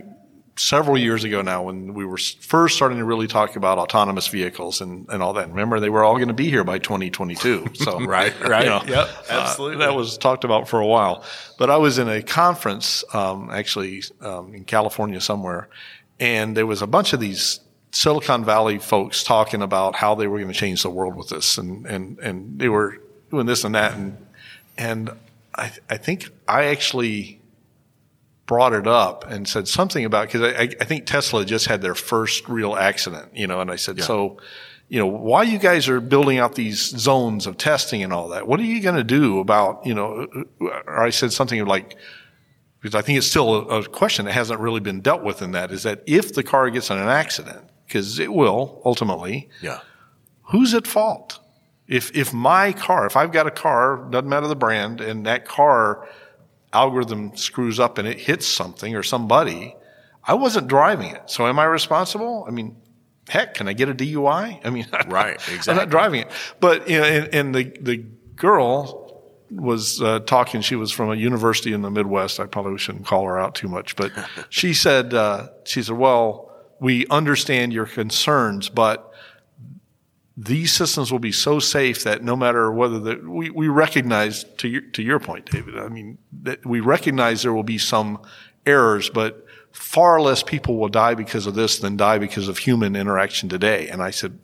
[0.61, 4.81] several years ago now when we were first starting to really talk about autonomous vehicles
[4.83, 5.49] and, and all that.
[5.49, 7.71] Remember, they were all going to be here by 2022.
[7.75, 8.65] So, Right, right.
[8.65, 9.79] you know, Yep, uh, absolutely.
[9.79, 11.25] that was talked about for a while.
[11.59, 15.69] But I was in a conference, um, actually, um, in California somewhere,
[16.19, 17.61] and there was a bunch of these
[17.93, 21.57] Silicon Valley folks talking about how they were going to change the world with this,
[21.59, 22.99] and and and they were
[23.31, 24.17] doing this and that, and
[24.77, 25.11] and
[25.55, 27.40] I I think I actually
[28.51, 31.95] brought it up and said something about because I, I think Tesla just had their
[31.95, 34.39] first real accident, you know, and I said so.
[34.89, 38.49] You know, why you guys are building out these zones of testing and all that,
[38.49, 40.27] what are you going to do about, you know,
[40.59, 41.97] or I said something like,
[42.81, 45.53] because I think it's still a, a question that hasn't really been dealt with in
[45.53, 49.79] that is that if the car gets in an accident, because it will ultimately, yeah
[50.51, 51.39] who's at fault?
[51.87, 55.45] If if my car, if I've got a car, doesn't matter the brand, and that
[55.45, 56.09] car
[56.73, 59.75] algorithm screws up and it hits something or somebody,
[60.25, 61.31] I wasn't driving it.
[61.31, 62.45] So am I responsible?
[62.47, 62.77] I mean,
[63.29, 64.61] heck, can I get a DUI?
[64.65, 65.71] I mean, Right, exactly.
[65.71, 66.31] I'm not driving it.
[66.61, 67.97] But you know, and, and the the
[68.37, 69.07] girl
[69.51, 70.61] was uh, talking.
[70.61, 72.39] She was from a university in the Midwest.
[72.39, 74.13] I probably shouldn't call her out too much, but
[74.49, 76.51] she said uh, she said, "Well,
[76.81, 79.07] we understand your concerns, but."
[80.43, 84.69] These systems will be so safe that no matter whether the, we, we recognize to
[84.69, 88.23] your, to your point, David, I mean, that we recognize there will be some
[88.65, 92.97] errors, but far less people will die because of this than die because of human
[92.97, 93.89] interaction today.
[93.89, 94.39] And I said,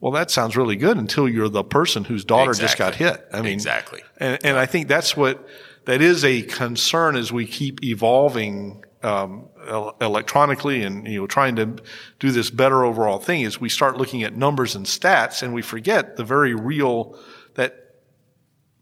[0.00, 3.24] well, that sounds really good until you're the person whose daughter just got hit.
[3.32, 4.02] I mean, Exactly.
[4.16, 5.46] And, and I think that's what,
[5.84, 11.56] that is a concern as we keep evolving, um, el- electronically and, you know, trying
[11.56, 11.76] to
[12.18, 15.62] do this better overall thing is we start looking at numbers and stats and we
[15.62, 17.18] forget the very real,
[17.54, 17.96] that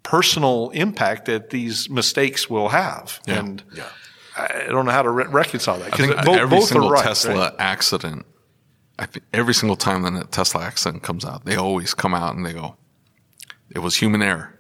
[0.03, 3.21] personal impact that these mistakes will have.
[3.27, 3.89] And yeah.
[4.37, 6.93] I don't know how to re- reconcile that I think bo- every both single are
[6.93, 7.05] right.
[7.05, 7.55] Tesla right?
[7.59, 8.27] accident,
[8.99, 12.37] I think every single time that a Tesla accident comes out, they always come out
[12.37, 12.77] and they go,
[13.75, 14.59] "It was human error.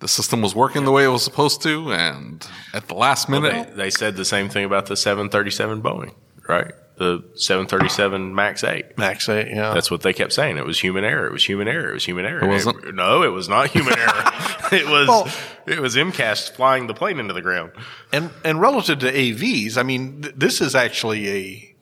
[0.00, 3.40] The system was working the way it was supposed to, and at the last They,
[3.40, 6.12] minute, they said the same thing about the 737 Boeing,
[6.48, 6.72] right?
[6.98, 8.98] The 737 MAX 8.
[8.98, 9.72] Max 8, yeah.
[9.74, 10.58] That's what they kept saying.
[10.58, 11.26] It was human error.
[11.26, 11.90] It was human error.
[11.90, 12.42] It was human error.
[12.44, 12.94] It wasn't?
[12.94, 14.12] no, it was not human error.
[14.72, 15.28] it was Well-
[15.66, 17.72] it was MCAS flying the plane into the ground.
[18.12, 21.28] And and relative to AVs, I mean, th- this is actually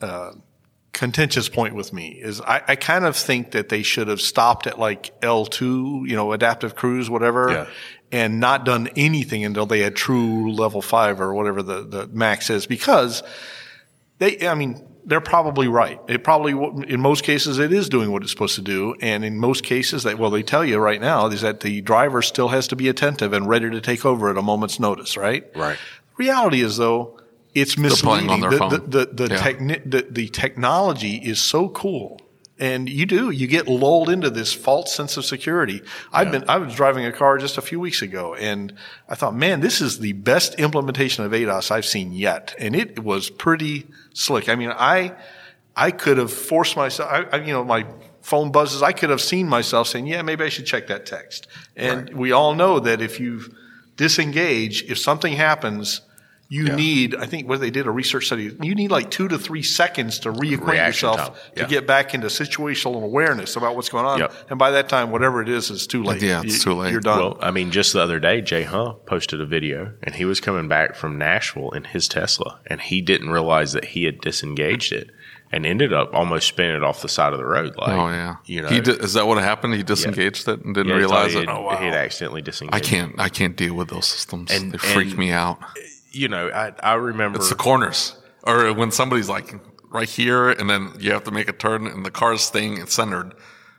[0.01, 0.31] a uh,
[0.93, 2.19] contentious point with me.
[2.21, 6.05] Is I, I kind of think that they should have stopped at like L two,
[6.09, 7.67] you know, adaptive cruise, whatever, Yeah.
[8.15, 12.49] And not done anything until they had true level five or whatever the the max
[12.51, 13.23] is, because
[14.19, 14.87] they, I mean.
[15.07, 16.01] They're probably right.
[16.09, 16.53] It probably,
[16.89, 18.95] in most cases, it is doing what it's supposed to do.
[19.03, 22.23] And in most cases, that well, they tell you right now is that the driver
[22.23, 25.45] still has to be attentive and ready to take over at a moment's notice, right?
[25.55, 25.77] Right.
[26.17, 27.21] Reality is though,
[27.55, 28.41] it's misleading.
[28.41, 28.49] the.
[28.49, 29.43] The, the, the, Yeah.
[29.43, 32.19] techni- the, the technology is so cool.
[32.59, 35.83] And you do, you get lulled into this false sense of security.
[36.13, 38.73] I've been, I was driving a car just a few weeks ago and
[39.09, 42.55] I thought, man, this is the best implementation of ADAS I've seen yet.
[42.59, 44.49] And it was pretty slick.
[44.49, 45.17] I mean, I,
[45.75, 47.87] I could have forced myself, I, I, you know, my
[48.23, 51.49] phone buzzes, I could have seen myself saying, yeah, maybe I should check that text.
[51.75, 53.53] And we all know that if you
[53.97, 56.03] disengage, if something happens,
[56.55, 56.77] you Yeah.
[56.77, 59.63] need, I think what they did a research study, you need like two to three
[59.65, 61.63] seconds to reacquaint Reaction yourself yeah.
[61.65, 64.21] to get back into situational awareness about what's going on.
[64.21, 64.33] Yep.
[64.51, 66.23] And by that time, whatever it is, is too late.
[66.23, 66.93] Yeah, it's You- too late.
[66.93, 67.19] You're done.
[67.19, 70.41] Well, I mean, just the other day, Jay Huh posted a video, and he was
[70.41, 74.93] coming back from Nashville in his Tesla, and he didn't realize that he had disengaged
[74.93, 75.11] it,
[75.51, 77.75] and ended up almost spinning it off the side of the road.
[77.77, 78.37] Like, oh yeah.
[78.45, 79.75] you know, he di- is that what happened?
[79.75, 81.49] He disengaged it and didn't yeah, realize he it.
[81.49, 81.77] Oh, wow.
[81.77, 82.75] he had accidentally disengaged.
[82.77, 83.15] I can't.
[83.19, 84.51] I can't deal with those systems.
[84.53, 85.59] And- they freak and- me out.
[86.15, 89.55] You know, I I remember It's the corners, or when somebody's like
[89.91, 93.35] right here, and then you have to make a turn, and the car's staying centered,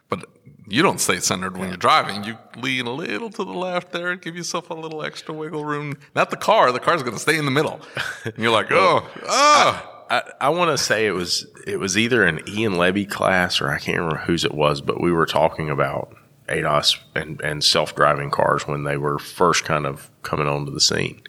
[0.10, 0.26] but
[0.68, 2.24] you don't stay centered when you're driving.
[2.24, 5.66] You lean a little to the left there, and give yourself a little extra wiggle
[5.66, 5.98] room.
[6.16, 6.72] Not the car.
[6.72, 7.80] The car's going to stay in the middle.
[8.24, 9.92] And you're like, oh, oh.
[10.10, 13.70] I, I want to say it was it was either an Ian Levy class or
[13.70, 16.16] I can't remember whose it was, but we were talking about
[16.48, 20.80] ADAS and, and self driving cars when they were first kind of coming onto the
[20.80, 21.22] scene.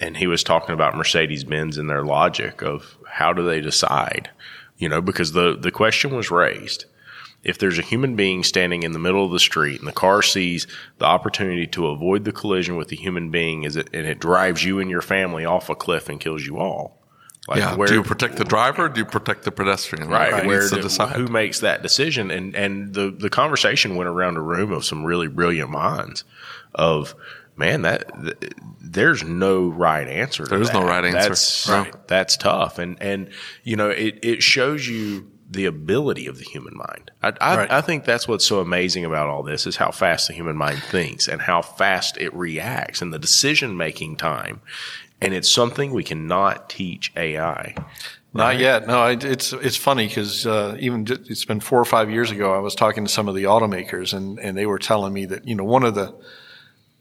[0.00, 4.30] And he was talking about Mercedes Benz and their logic of how do they decide,
[4.76, 6.84] you know, because the, the question was raised.
[7.44, 10.22] If there's a human being standing in the middle of the street and the car
[10.22, 10.66] sees
[10.98, 14.64] the opportunity to avoid the collision with the human being is it, and it drives
[14.64, 16.98] you and your family off a cliff and kills you all.
[17.48, 17.76] Like yeah.
[17.76, 18.84] where- do you protect the driver?
[18.84, 20.08] Or do you protect the pedestrian?
[20.08, 24.36] right, Like, where do- who makes that decision and and the the conversation went around
[24.36, 26.24] a room of some really brilliant minds
[26.74, 27.14] of
[27.58, 31.28] man that th- there's no right answer to There is no right answer.
[31.28, 31.86] that's No.
[32.06, 33.30] that's tough and and
[33.64, 37.10] you know it it shows you the ability of the human mind.
[37.22, 37.70] I, I, Right.
[37.72, 40.82] I think that's what's so amazing about all this is how fast the human mind
[40.82, 44.60] thinks and how fast it reacts and the decision making time.
[45.22, 47.74] And it's something we cannot teach AI.
[48.34, 48.86] Not yet.
[48.86, 52.54] No, I, it's it's funny because uh, even it's been four or five years ago.
[52.54, 55.48] I was talking to some of the automakers, and and they were telling me that
[55.48, 56.14] you know one of the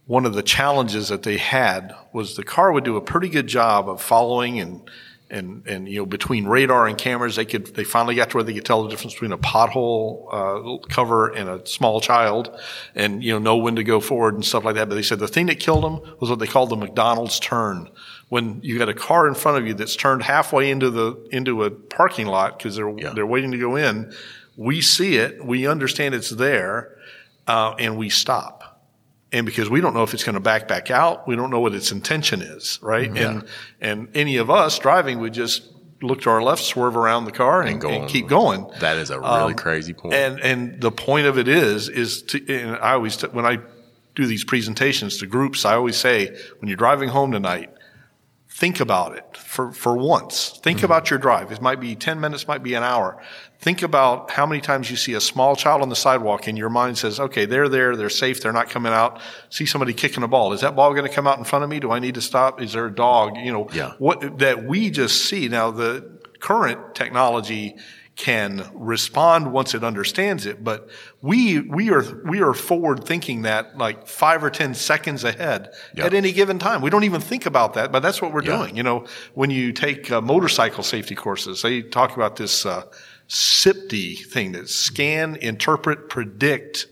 [0.08, 3.48] one of the challenges that they had was the car would do a pretty good
[3.48, 4.90] job of following and
[5.30, 8.44] and and you know between radar and cameras they could they finally got to where
[8.46, 12.58] they could tell the difference between a pothole uh, cover and a small child
[12.96, 14.88] and you know know when to go forward and stuff like that.
[14.88, 17.90] But they said the thing that killed them was what they called the McDonald's turn.
[18.30, 21.64] When you got a car in front of you that's turned halfway into the into
[21.66, 23.12] a parking lot because they're Yeah.
[23.14, 24.14] they're waiting to go in
[24.56, 26.98] we see it we understand it's there
[27.48, 28.67] uh, and we stop
[29.32, 31.60] and because we don't know if it's going to back back out, we don't know
[31.60, 33.16] what its intention is, right?
[33.16, 33.46] And
[33.82, 35.64] and any of us driving would just
[36.02, 38.70] look to our left, swerve around the car, and, go and keep going.
[38.80, 40.14] That is a really Um, crazy point.
[40.14, 43.60] And and the point of it is is to and I always when I
[44.16, 47.72] do these presentations to groups, I always say when you're driving home tonight,
[48.58, 50.60] think about it for for once.
[50.64, 50.86] Think mm-hmm.
[50.86, 51.52] about your drive.
[51.52, 53.22] It might be 10 minutes, might be an hour.
[53.60, 56.70] Think about how many times you see a small child on the sidewalk and your
[56.70, 59.22] mind says, okay, they're there, they're safe, they're not coming out.
[59.50, 60.54] See somebody kicking a ball.
[60.54, 61.80] Is that ball going to come out in front of me?
[61.80, 62.60] Do I need to stop?
[62.62, 63.38] Is there a dog?
[63.38, 63.94] You know, Yeah.
[64.00, 65.48] what that we just see.
[65.48, 67.76] Now the current technology
[68.18, 70.90] can respond once it understands it, but
[71.22, 76.06] we we are we are forward thinking that like five or ten seconds ahead Yeah.
[76.06, 76.82] at any given time.
[76.82, 78.58] We don't even think about that, but that's what we're Yeah.
[78.58, 78.76] doing.
[78.76, 79.06] You know,
[79.36, 82.86] when you take uh, motorcycle safety courses, they talk about this uh,
[83.30, 86.88] SIPD thing that scan, interpret, predict,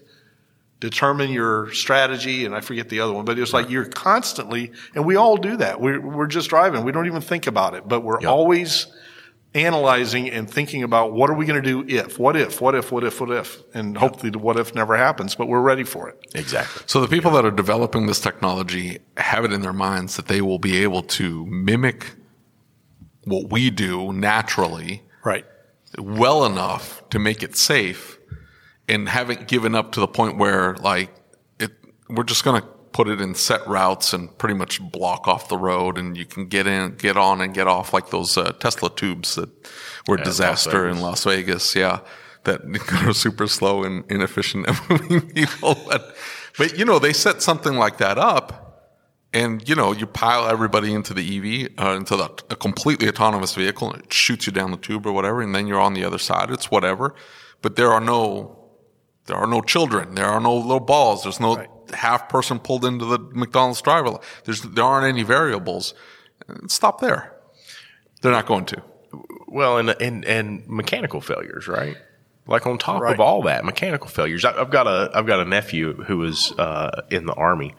[0.80, 5.06] determine your strategy, and I forget the other one, but it's like you're constantly, and
[5.06, 5.82] we all do that.
[5.82, 6.84] We're, we're just driving.
[6.84, 8.30] We don't even think about it, but we're Yep.
[8.30, 8.88] always
[9.56, 12.92] analyzing and thinking about what are we going to do if, what if, what if,
[12.92, 16.10] what if, what if, and hopefully the what if never happens, but we're ready for
[16.10, 16.18] it.
[16.36, 16.84] exactly.
[16.86, 20.42] So the people that are developing this technology have it in their minds that they
[20.42, 22.16] will be able to mimic
[23.24, 25.46] what we do naturally Right.
[25.98, 28.20] well enough to make it safe
[28.88, 31.10] and haven't given up to the point where like
[31.60, 31.72] it
[32.10, 35.58] we're just going to put it in set routes and pretty much block off the
[35.58, 38.90] road and you can get in get on and get off like those uh, Tesla
[38.90, 39.50] tubes that
[40.08, 42.00] were a Las disaster in Las Vegas yeah.
[42.46, 42.62] That
[43.06, 45.78] are super slow and inefficient at moving people.
[45.86, 46.16] But
[46.58, 48.94] but you know they set something like that up
[49.34, 53.56] and you know you pile everybody into the EV uh, into the, a completely autonomous
[53.56, 56.06] vehicle and it shoots you down the tube or whatever and then you're on the
[56.06, 56.50] other side.
[56.50, 57.14] It's whatever.
[57.62, 58.58] But there are no
[59.26, 60.16] there are no children.
[60.16, 61.24] There are no little balls.
[61.24, 61.58] There's no
[61.94, 65.94] half person pulled into the McDonald's driver there's there aren't any variables
[66.68, 67.32] stop there
[68.22, 68.82] they're not going to
[69.48, 71.96] Well, and and and mechanical failures, right?
[72.48, 73.14] Like on top Right.
[73.14, 74.44] of all that, mechanical failures.
[74.46, 77.74] I, I've got a I've got a nephew who was uh, in the army,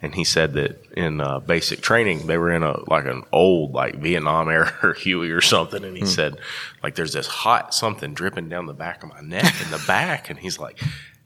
[0.00, 3.72] and he said that in uh, basic training they were in a like an old
[3.72, 6.38] like Vietnam era Huey or something, and he said
[6.82, 10.30] like there's this hot something dripping down the back of my neck in the back,
[10.30, 10.78] and he's like.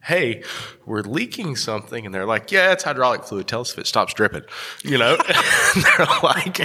[0.03, 0.43] Hey,
[0.87, 3.47] we're leaking something, and they're like, "Yeah, it's hydraulic fluid.
[3.49, 4.43] Tell us if it stops dripping."
[4.83, 5.17] You know,
[5.75, 6.57] they're like,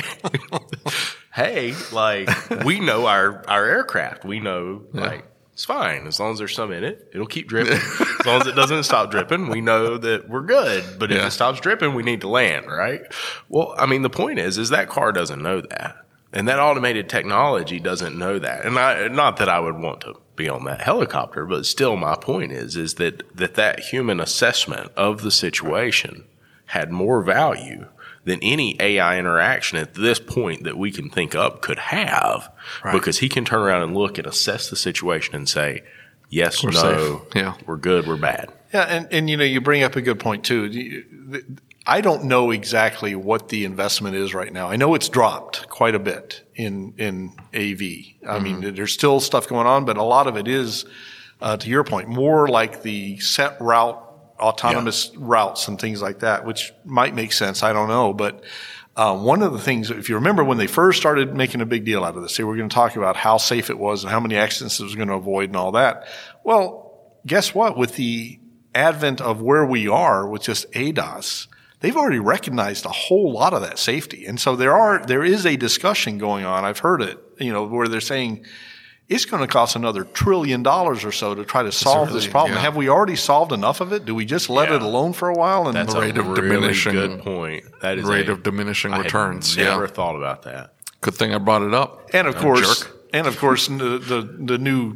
[1.34, 2.30] "Hey, like
[2.64, 4.24] we know our our aircraft.
[4.26, 7.10] We know like it's fine as long as there's some in it.
[7.14, 7.74] It'll keep dripping.
[7.74, 10.84] as long as it doesn't stop dripping, we know that we're good.
[11.00, 11.28] But if Yeah.
[11.28, 13.02] it stops dripping, we need to land, right?
[13.50, 15.96] Well, I mean, the point is, is that car doesn't know that,
[16.34, 18.66] and that automated technology doesn't know that.
[18.66, 22.16] And I, not that I would want to be on that helicopter, but still, my
[22.16, 26.26] point is, is that that that human assessment of the situation
[26.68, 27.88] had more value
[28.26, 32.52] than any AI interaction at this point that we can think up could have
[32.92, 35.84] because he can turn around and look and assess the situation and say,
[36.30, 37.22] yes, no, safe.
[37.36, 37.54] Yeah.
[37.68, 38.52] we're good, we're bad.
[38.74, 41.44] Yeah, and, and you know, you bring up a good point too.
[41.88, 44.70] I don't know exactly what the investment is right now.
[44.70, 48.28] I know it's dropped quite a bit in in AV.
[48.28, 50.86] I mean, there's still stuff going on, but a lot of it is,
[51.42, 54.02] uh, to your point, more like the set route,
[54.40, 57.64] autonomous routes and things like that, which might make sense.
[57.64, 58.44] I don't know, but.
[58.98, 61.84] Uh, one of the things, if you remember when they first started making a big
[61.84, 64.10] deal out of this, they were going to talk about how safe it was and
[64.10, 66.08] how many accidents it was going to avoid and all that.
[66.46, 66.86] Well,
[67.26, 67.78] guess what?
[67.78, 68.40] With the
[68.74, 71.48] advent of where we are with just ADAS,
[71.86, 74.26] they've already recognized a whole lot of that safety.
[74.26, 76.66] And so there are, there is a discussion going on.
[76.66, 78.44] I've heard it, you know, where they're saying
[79.08, 82.54] it's going to cost another trillion dollars or so to try to solve this problem.
[82.56, 82.62] yeah.
[82.62, 84.04] Have we already solved enough of it?
[84.04, 84.78] Do we just let Yeah.
[84.78, 85.68] it alone for a while?
[85.68, 87.66] And That's The rate a of really diminishing- good point.
[87.84, 89.88] That is rate a- of diminishing I had returns, Never yeah.
[89.92, 90.74] thought about that.
[91.02, 92.10] Good thing I brought it up.
[92.14, 92.92] And of You course, jerk.
[93.14, 94.96] and of course, the the, the new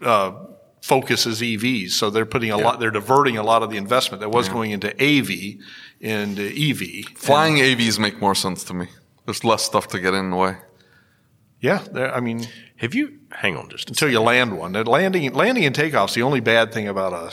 [0.00, 0.30] uh,
[0.80, 1.90] focus is EVs.
[1.90, 4.70] So they're putting a lot, they're diverting a lot of the investment that was going
[4.70, 5.58] into AV
[6.02, 6.70] into uh,
[7.10, 7.16] EV.
[7.16, 8.86] Flying AVs make more sense to me.
[9.24, 10.56] There's less stuff to get in the way.
[11.60, 12.46] Yeah, they're- I mean,
[12.76, 13.18] Have you?
[13.30, 16.72] Hang on just a until you land one, landing landing and takeoff's the only bad
[16.74, 17.32] thing about a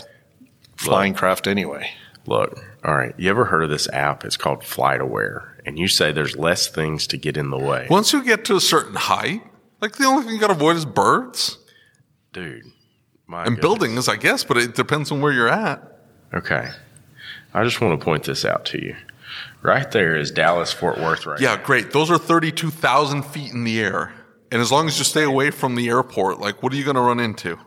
[0.77, 1.91] flying craft anyway.
[2.27, 3.13] Look, all right.
[3.17, 4.23] You ever heard of this app?
[4.23, 8.13] It's called FlightAware, and you say there's less things to get in the way, Once
[8.13, 9.41] you get to a certain height,
[9.81, 11.57] like the only thing you got to avoid is birds
[12.31, 12.63] dude.
[13.25, 13.61] My and goodness.
[13.61, 15.81] buildings, I guess, but it depends on where you're at.
[16.33, 16.69] Okay,
[17.53, 18.95] I just want to point this out to you.
[19.61, 21.39] Right there is Dallas Fort Worth, right?
[21.39, 21.91] Yeah, great.
[21.91, 24.13] Those are 32,000 feet in the air.
[24.51, 26.95] And as long as you stay away from the airport, like, what are you going
[26.95, 27.57] to run into?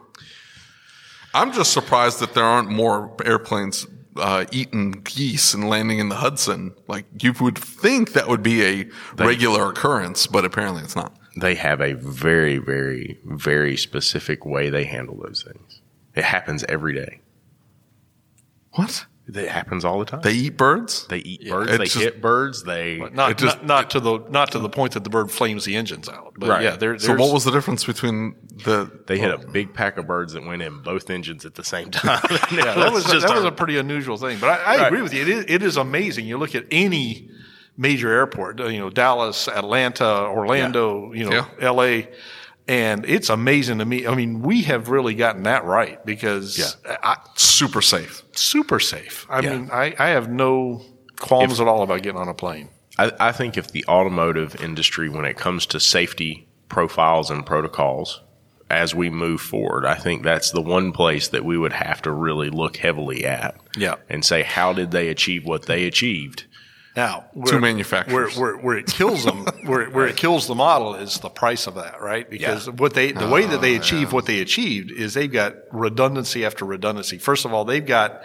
[1.34, 6.16] I'm just surprised that there aren't more airplanes uh, eating geese and landing in the
[6.16, 6.74] Hudson.
[6.88, 11.16] Like, you would think that would be a regular occurrence, but apparently it's not.
[11.36, 15.80] They have a very, very, very specific way they handle those things.
[16.14, 17.20] It happens every day.
[18.72, 19.06] What?
[19.28, 20.20] It happens all the time.
[20.22, 21.06] They eat birds?
[21.06, 21.70] They eat birds.
[21.70, 22.64] It's They just- hit birds.
[22.64, 25.30] They Not It just- not, not to the not to the point that the bird
[25.30, 26.34] flames the engines out.
[26.36, 26.62] But Right.
[26.62, 28.90] yeah, there, So what was the difference between the?
[29.06, 31.90] they hit a big pack of birds that went in both engines at the same
[31.92, 32.20] time.
[32.50, 34.38] Yeah, that was just that was a- a pretty unusual thing.
[34.40, 34.86] But I, I Right.
[34.88, 35.22] agree with you.
[35.22, 36.26] It is, it is amazing.
[36.26, 37.30] You look at any
[37.76, 41.66] major airport, you know, Dallas, Atlanta, Orlando, you know, Yeah.
[41.68, 42.08] L.A.,
[42.72, 44.06] and it's amazing to me.
[44.06, 46.96] I mean, we have really gotten that right because yeah.
[47.02, 48.22] I, Super safe.
[48.32, 49.26] super safe.
[49.28, 49.56] I Yeah.
[49.56, 50.82] mean, I, I have no
[51.20, 52.70] qualms at all about getting on a plane.
[52.98, 58.20] I, I think if the automotive industry, when it comes to safety profiles and protocols,
[58.70, 62.10] as we move forward, I think that's the one place that we would have to
[62.10, 63.54] really look heavily at.
[63.76, 63.96] Yeah.
[64.08, 66.44] And say, how did they achieve what they achieved?
[66.94, 68.36] Now, Two where, manufacturers.
[68.36, 71.66] Where, where, where it kills them, where, where it kills the model is the price
[71.66, 72.28] of that, right?
[72.28, 73.80] Because what they, the way that they ah.
[73.80, 77.16] achieve what they achieved is they've got redundancy after redundancy.
[77.16, 78.22] First of all, they've got,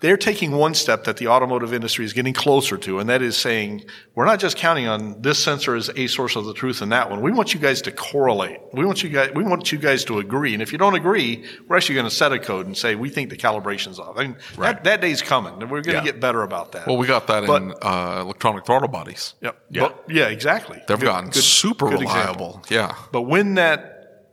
[0.00, 3.36] they're taking one step that the automotive industry is getting closer to, and that is
[3.36, 3.84] saying,
[4.14, 7.10] we're not just counting on this sensor as a source of the truth in that
[7.10, 7.20] one.
[7.20, 8.60] We want you guys to correlate.
[8.72, 10.52] We want you guys, we want you guys to agree.
[10.52, 13.10] And if you don't agree, we're actually going to set a code and say, we
[13.10, 14.16] think the calibration's off.
[14.16, 16.12] I mean, that, that day's coming, and we're going to Yeah.
[16.12, 16.86] get better about that.
[16.86, 19.34] Well, we got that But- in uh, electronic throttle bodies.
[19.40, 19.60] Yep.
[19.70, 19.82] Yeah.
[19.82, 20.80] But- yeah, exactly.
[20.86, 22.60] They've Good- gotten good- super good reliable.
[22.62, 22.64] example.
[22.70, 22.94] Yeah.
[23.10, 24.26] But when that,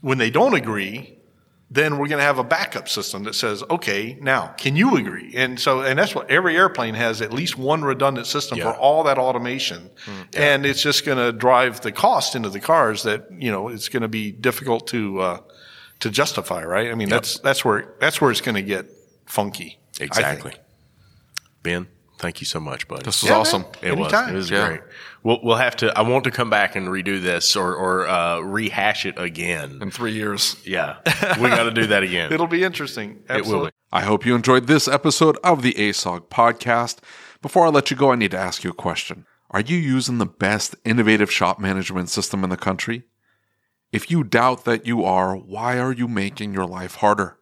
[0.00, 1.18] when they don't agree,
[1.72, 5.32] then we're going to have a backup system that says, okay, now can you agree?
[5.36, 8.72] And so, and that's what every airplane has at least one redundant system Yeah.
[8.72, 9.88] for all that automation.
[10.34, 13.88] And it's just going to drive the cost into the cars that, you know, it's
[13.88, 15.40] going to be difficult to, uh,
[16.00, 16.90] to justify, right?
[16.90, 18.86] I mean, that's, that's where, that's where it's going to get
[19.26, 19.78] funky.
[20.00, 20.54] Exactly.
[21.62, 21.86] Ben,
[22.20, 23.02] Thank you so much, buddy.
[23.02, 23.62] This was Yeah, awesome.
[23.62, 23.92] man.
[23.92, 24.12] It was.
[24.12, 24.66] It was Yeah.
[24.68, 24.80] great.
[25.22, 25.96] We'll, we'll have to.
[25.98, 29.78] I want to come back and redo this or or uh, rehash it again.
[29.80, 30.56] In three years.
[30.66, 30.96] Yeah,
[31.40, 32.30] we got to do that again.
[32.34, 33.22] It'll be interesting.
[33.30, 33.64] It will.
[33.66, 33.70] Be.
[33.90, 36.98] I hope you enjoyed this episode of the ASOG podcast.
[37.40, 39.24] Before I let you go, I need to ask you a question.
[39.50, 43.04] Are you using the best innovative shop management system in the country?
[43.92, 47.38] If you doubt that you are, why are you making your life harder?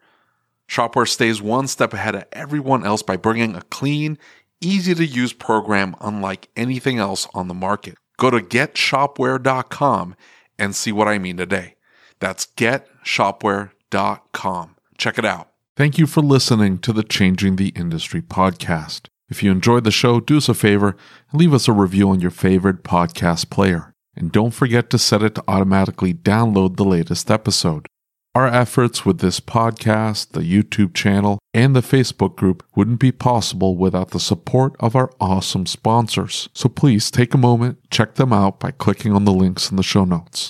[0.66, 4.18] Shop-Ware stays one step ahead of everyone else by bringing a clean,
[4.60, 7.96] easy to use program unlike anything else on the market.
[8.16, 10.14] Go to getshopware.com
[10.58, 11.74] and see what I mean today.
[12.18, 14.76] That's getshopware.com.
[14.98, 15.48] Check it out.
[15.76, 19.06] Thank you for listening to the Changing the Industry podcast.
[19.28, 20.96] If you enjoyed the show, do us a favor
[21.30, 23.92] and leave us a review on your favorite podcast player.
[24.16, 27.86] And don't forget to set it to automatically download the latest episode.
[28.34, 33.76] Our efforts with this podcast, the YouTube channel, and the Facebook group wouldn't be possible
[33.76, 36.48] without the support of our awesome sponsors.
[36.54, 39.82] So please take a moment, check them out by clicking on the links in the
[39.82, 40.46] show notes.